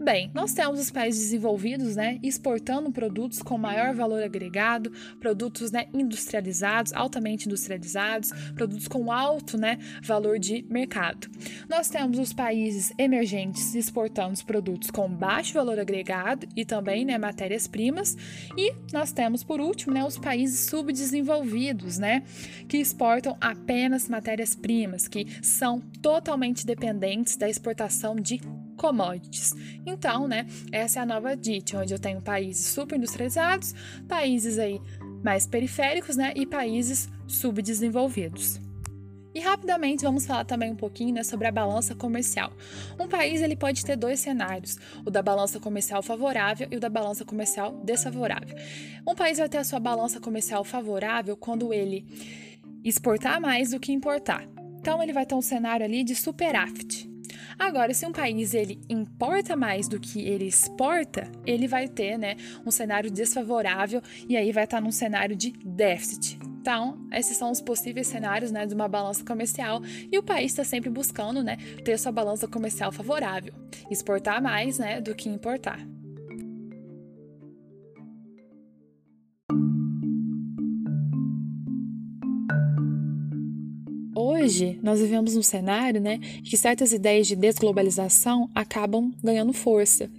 Bem, 0.00 0.30
nós 0.34 0.52
temos 0.52 0.80
os 0.80 0.90
países 0.90 1.22
desenvolvidos, 1.22 1.94
né, 1.94 2.18
exportando 2.22 2.90
produtos 2.90 3.40
com 3.40 3.56
maior 3.56 3.94
valor 3.94 4.22
agregado, 4.22 4.90
produtos, 5.20 5.70
né, 5.70 5.86
industrializados, 5.94 6.92
altamente 6.92 7.46
industrializados, 7.46 8.32
produtos 8.54 8.88
com 8.88 9.12
alto, 9.12 9.56
né, 9.56 9.78
valor 10.02 10.38
de 10.38 10.64
mercado. 10.68 11.28
Nós 11.68 11.88
temos 11.88 12.18
os 12.18 12.32
países 12.32 12.92
emergentes 12.98 13.74
exportando 13.74 14.32
os 14.32 14.42
produtos 14.42 14.90
com 14.90 15.08
baixo 15.08 15.54
valor 15.54 15.78
agregado 15.78 16.46
e 16.56 16.64
também, 16.64 17.04
né, 17.04 17.16
matérias-primas, 17.16 18.16
e 18.58 18.74
nós 18.92 19.12
temos 19.12 19.44
por 19.44 19.60
último, 19.60 19.94
né, 19.94 20.04
os 20.04 20.18
países 20.18 20.68
subdesenvolvidos, 20.68 21.98
né, 21.98 22.24
que 22.68 22.78
exportam 22.78 23.36
apenas 23.40 24.08
matérias-primas, 24.08 25.06
que 25.06 25.26
são 25.40 25.80
totalmente 26.02 26.66
dependentes 26.66 27.36
da 27.36 27.48
exportação 27.48 28.16
de 28.16 28.40
commodities. 28.76 29.52
Então, 29.86 30.26
né, 30.28 30.46
essa 30.72 31.00
é 31.00 31.02
a 31.02 31.06
nova 31.06 31.36
DIT, 31.36 31.76
onde 31.76 31.94
eu 31.94 31.98
tenho 31.98 32.20
países 32.20 32.66
superindustrializados, 32.66 33.74
países 34.08 34.58
aí 34.58 34.80
mais 35.22 35.46
periféricos, 35.46 36.16
né, 36.16 36.32
e 36.36 36.44
países 36.44 37.08
subdesenvolvidos. 37.26 38.60
E 39.34 39.40
rapidamente 39.40 40.04
vamos 40.04 40.24
falar 40.26 40.44
também 40.44 40.70
um 40.70 40.76
pouquinho 40.76 41.12
né, 41.12 41.24
sobre 41.24 41.48
a 41.48 41.50
balança 41.50 41.92
comercial. 41.94 42.52
Um 43.00 43.08
país 43.08 43.42
ele 43.42 43.56
pode 43.56 43.84
ter 43.84 43.96
dois 43.96 44.20
cenários, 44.20 44.78
o 45.04 45.10
da 45.10 45.20
balança 45.22 45.58
comercial 45.58 46.02
favorável 46.02 46.68
e 46.70 46.76
o 46.76 46.80
da 46.80 46.88
balança 46.88 47.24
comercial 47.24 47.72
desfavorável. 47.84 48.56
Um 49.06 49.14
país 49.14 49.38
vai 49.38 49.48
ter 49.48 49.58
a 49.58 49.64
sua 49.64 49.80
balança 49.80 50.20
comercial 50.20 50.62
favorável 50.62 51.36
quando 51.36 51.72
ele 51.72 52.06
exportar 52.84 53.40
mais 53.40 53.70
do 53.70 53.80
que 53.80 53.90
importar. 53.90 54.46
Então 54.78 55.02
ele 55.02 55.12
vai 55.12 55.26
ter 55.26 55.34
um 55.34 55.42
cenário 55.42 55.84
ali 55.84 56.04
de 56.04 56.14
superávit. 56.14 57.13
Agora, 57.58 57.94
se 57.94 58.06
um 58.06 58.12
país 58.12 58.54
ele 58.54 58.80
importa 58.88 59.56
mais 59.56 59.88
do 59.88 60.00
que 60.00 60.20
ele 60.20 60.46
exporta, 60.46 61.30
ele 61.46 61.66
vai 61.68 61.88
ter, 61.88 62.18
né, 62.18 62.36
um 62.64 62.70
cenário 62.70 63.10
desfavorável 63.10 64.00
e 64.28 64.36
aí 64.36 64.52
vai 64.52 64.64
estar 64.64 64.80
num 64.80 64.92
cenário 64.92 65.36
de 65.36 65.52
déficit. 65.64 66.38
Então, 66.60 67.06
esses 67.12 67.36
são 67.36 67.50
os 67.50 67.60
possíveis 67.60 68.06
cenários, 68.06 68.50
né, 68.50 68.64
de 68.64 68.74
uma 68.74 68.88
balança 68.88 69.24
comercial 69.24 69.82
e 70.10 70.18
o 70.18 70.22
país 70.22 70.52
está 70.52 70.64
sempre 70.64 70.88
buscando, 70.88 71.42
né, 71.42 71.58
ter 71.84 71.98
sua 71.98 72.10
balança 72.10 72.48
comercial 72.48 72.90
favorável, 72.90 73.52
exportar 73.90 74.42
mais, 74.42 74.78
né, 74.78 75.00
do 75.00 75.14
que 75.14 75.28
importar. 75.28 75.78
Hoje, 84.44 84.78
nós 84.82 85.00
vivemos 85.00 85.36
um 85.36 85.42
cenário 85.42 86.02
né, 86.02 86.18
que 86.18 86.54
certas 86.54 86.92
ideias 86.92 87.26
de 87.26 87.34
desglobalização 87.34 88.50
acabam 88.54 89.10
ganhando 89.22 89.54
força. 89.54 90.10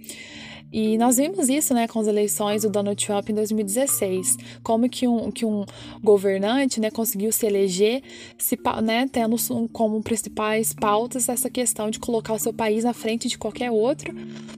E 0.72 0.98
nós 0.98 1.16
vimos 1.16 1.48
isso 1.48 1.72
né, 1.72 1.86
com 1.86 2.00
as 2.00 2.08
eleições 2.08 2.62
do 2.62 2.68
Donald 2.68 3.06
Trump 3.06 3.30
em 3.30 3.34
2016, 3.34 4.36
como 4.64 4.88
que 4.88 5.06
um, 5.06 5.30
que 5.30 5.46
um 5.46 5.64
governante 6.02 6.80
né, 6.80 6.90
conseguiu 6.90 7.30
se 7.30 7.46
eleger 7.46 8.02
se, 8.36 8.58
né, 8.82 9.08
tendo 9.12 9.36
como 9.72 10.02
principais 10.02 10.72
pautas 10.72 11.28
essa 11.28 11.48
questão 11.48 11.88
de 11.88 12.00
colocar 12.00 12.32
o 12.32 12.38
seu 12.38 12.52
país 12.52 12.82
na 12.82 12.92
frente 12.92 13.28
de 13.28 13.38
qualquer 13.38 13.70
outro, 13.70 14.12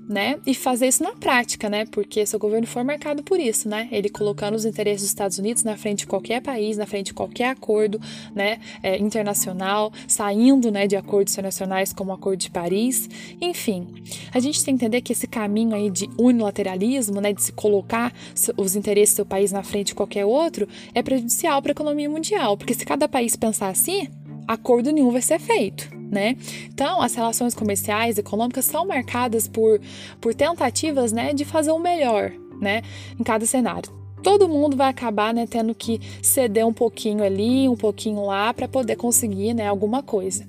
né, 0.09 0.39
e 0.47 0.55
fazer 0.55 0.89
isso 0.89 1.03
na 1.03 1.13
prática, 1.13 1.69
né, 1.69 1.85
porque 1.87 2.25
seu 2.25 2.39
governo 2.39 2.67
foi 2.67 2.83
marcado 2.83 3.23
por 3.23 3.39
isso, 3.39 3.69
né, 3.69 3.89
ele 3.93 4.09
colocando 4.09 4.55
os 4.55 4.65
interesses 4.65 5.03
dos 5.03 5.11
Estados 5.11 5.39
Unidos 5.39 5.63
na 5.65 5.77
frente 5.77 6.01
de 6.01 6.07
qualquer 6.07 6.41
país, 6.41 6.77
na 6.77 6.87
frente 6.87 7.07
de 7.07 7.15
qualquer 7.15 7.51
acordo, 7.51 8.01
né, 8.35 8.59
é, 8.83 8.97
internacional, 8.97 9.93
saindo, 10.07 10.71
né, 10.71 10.87
de 10.87 10.97
acordos 10.97 11.35
internacionais 11.35 11.93
como 11.93 12.11
o 12.11 12.15
Acordo 12.15 12.41
de 12.41 12.51
Paris, 12.51 13.09
enfim, 13.41 13.87
a 14.33 14.41
gente 14.41 14.65
tem 14.65 14.77
que 14.77 14.85
entender 14.85 15.03
que 15.03 15.13
esse 15.13 15.27
caminho 15.27 15.75
aí 15.75 15.91
de 15.91 16.09
unilateralismo, 16.19 17.21
né, 17.21 17.33
de 17.33 17.43
se 17.43 17.53
colocar 17.53 18.13
os 18.57 18.75
interesses 18.75 19.15
do 19.15 19.17
seu 19.17 19.27
país 19.27 19.53
na 19.53 19.63
frente 19.63 19.89
de 19.89 19.95
qualquer 19.95 20.25
outro, 20.25 20.67
é 20.95 21.03
prejudicial 21.03 21.61
para 21.61 21.71
a 21.71 21.73
economia 21.73 22.09
mundial, 22.09 22.57
porque 22.57 22.75
se 22.75 22.87
cada 22.87 23.09
país 23.09 23.37
pensar 23.37 23.69
assim, 23.69 24.09
acordo 24.47 24.91
nenhum 24.91 25.11
vai 25.11 25.23
ser 25.23 25.39
feito. 25.39 25.98
Né? 26.11 26.37
Então, 26.73 27.03
as 27.03 27.15
relações 27.15 27.55
comerciais 27.55 28.17
e 28.17 28.21
econômicas 28.21 28.65
são 28.65 28.87
marcadas 28.87 29.47
por, 29.47 29.81
por 30.21 30.35
tentativas 30.35 31.13
né, 31.13 31.35
de 31.35 31.45
fazer 31.45 31.71
o 31.71 31.79
melhor 31.79 32.33
né, 32.61 32.83
em 33.19 33.23
cada 33.23 33.45
cenário. 33.45 33.93
Todo 34.23 34.49
mundo 34.49 34.77
vai 34.77 34.89
acabar 34.89 35.33
né, 35.33 35.47
tendo 35.47 35.75
que 35.75 36.01
ceder 36.23 36.67
um 36.67 36.73
pouquinho 36.73 37.23
ali, 37.23 37.69
um 37.69 37.77
pouquinho 37.77 38.25
lá, 38.25 38.53
para 38.53 38.67
poder 38.67 38.97
conseguir 38.97 39.55
né, 39.55 39.67
alguma 39.67 40.03
coisa. 40.03 40.47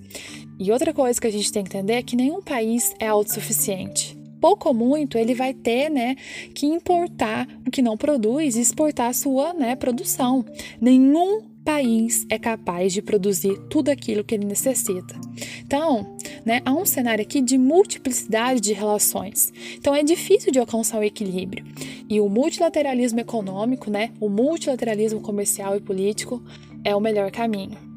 E 0.57 0.71
outra 0.71 0.93
coisa 0.93 1.19
que 1.19 1.27
a 1.27 1.31
gente 1.31 1.51
tem 1.51 1.63
que 1.63 1.69
entender 1.69 1.93
é 1.93 2.03
que 2.03 2.15
nenhum 2.15 2.41
país 2.41 2.93
é 2.99 3.07
autossuficiente 3.07 4.19
pouco 4.39 4.69
ou 4.69 4.73
muito 4.73 5.17
ele 5.17 5.33
vai 5.33 5.53
ter, 5.53 5.89
né, 5.89 6.15
que 6.53 6.65
importar 6.65 7.47
o 7.67 7.71
que 7.71 7.81
não 7.81 7.97
produz 7.97 8.55
e 8.55 8.61
exportar 8.61 9.09
a 9.09 9.13
sua, 9.13 9.53
né, 9.53 9.75
produção. 9.75 10.45
Nenhum 10.79 11.48
país 11.69 12.25
é 12.31 12.39
capaz 12.39 12.91
de 12.91 12.99
produzir 12.99 13.55
tudo 13.69 13.89
aquilo 13.89 14.23
que 14.23 14.33
ele 14.33 14.43
necessita. 14.43 15.13
Então, 15.63 16.17
né, 16.43 16.61
há 16.65 16.73
um 16.73 16.83
cenário 16.83 17.21
aqui 17.21 17.41
de 17.41 17.59
multiplicidade 17.59 18.59
de 18.59 18.73
relações. 18.73 19.53
Então, 19.75 19.93
é 19.93 20.01
difícil 20.01 20.51
de 20.51 20.57
alcançar 20.57 20.99
o 20.99 21.03
equilíbrio. 21.03 21.63
E 22.09 22.19
o 22.19 22.27
multilateralismo 22.27 23.19
econômico, 23.19 23.91
né, 23.91 24.09
o 24.19 24.29
multilateralismo 24.29 25.21
comercial 25.21 25.77
e 25.77 25.79
político 25.79 26.43
é 26.83 26.95
o 26.95 26.99
melhor 26.99 27.29
caminho. 27.29 27.88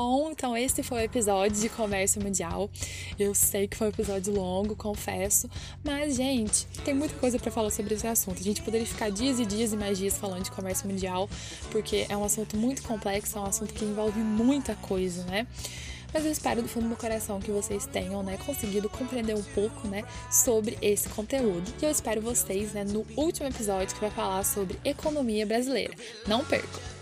Bom, 0.00 0.30
então 0.30 0.56
esse 0.56 0.80
foi 0.80 0.98
o 0.98 1.00
episódio 1.00 1.60
de 1.60 1.68
comércio 1.68 2.22
mundial. 2.22 2.70
Eu 3.18 3.34
sei 3.34 3.66
que 3.66 3.76
foi 3.76 3.88
um 3.88 3.90
episódio 3.90 4.32
longo, 4.32 4.76
confesso, 4.76 5.50
mas 5.82 6.14
gente, 6.14 6.68
tem 6.84 6.94
muita 6.94 7.16
coisa 7.16 7.36
para 7.36 7.50
falar 7.50 7.70
sobre 7.70 7.94
esse 7.94 8.06
assunto. 8.06 8.38
A 8.38 8.44
gente 8.44 8.62
poderia 8.62 8.86
ficar 8.86 9.10
dias 9.10 9.40
e 9.40 9.44
dias 9.44 9.72
e 9.72 9.76
mais 9.76 9.98
dias 9.98 10.16
falando 10.16 10.44
de 10.44 10.52
comércio 10.52 10.88
mundial, 10.88 11.28
porque 11.72 12.06
é 12.08 12.16
um 12.16 12.22
assunto 12.22 12.56
muito 12.56 12.80
complexo, 12.84 13.38
é 13.38 13.40
um 13.40 13.46
assunto 13.46 13.74
que 13.74 13.84
envolve 13.84 14.20
muita 14.20 14.76
coisa, 14.76 15.24
né? 15.24 15.48
Mas 16.14 16.24
eu 16.24 16.30
espero 16.30 16.62
do 16.62 16.68
fundo 16.68 16.84
do 16.84 16.90
meu 16.90 16.96
coração 16.96 17.40
que 17.40 17.50
vocês 17.50 17.84
tenham, 17.84 18.22
né, 18.22 18.38
conseguido 18.46 18.88
compreender 18.88 19.34
um 19.34 19.42
pouco, 19.42 19.88
né, 19.88 20.04
sobre 20.30 20.78
esse 20.80 21.08
conteúdo. 21.08 21.74
E 21.82 21.84
eu 21.84 21.90
espero 21.90 22.20
vocês, 22.20 22.72
né, 22.72 22.84
no 22.84 23.04
último 23.16 23.48
episódio 23.48 23.96
que 23.96 24.00
vai 24.00 24.12
falar 24.12 24.44
sobre 24.44 24.78
economia 24.84 25.44
brasileira. 25.44 25.92
Não 26.24 26.44
percam! 26.44 26.97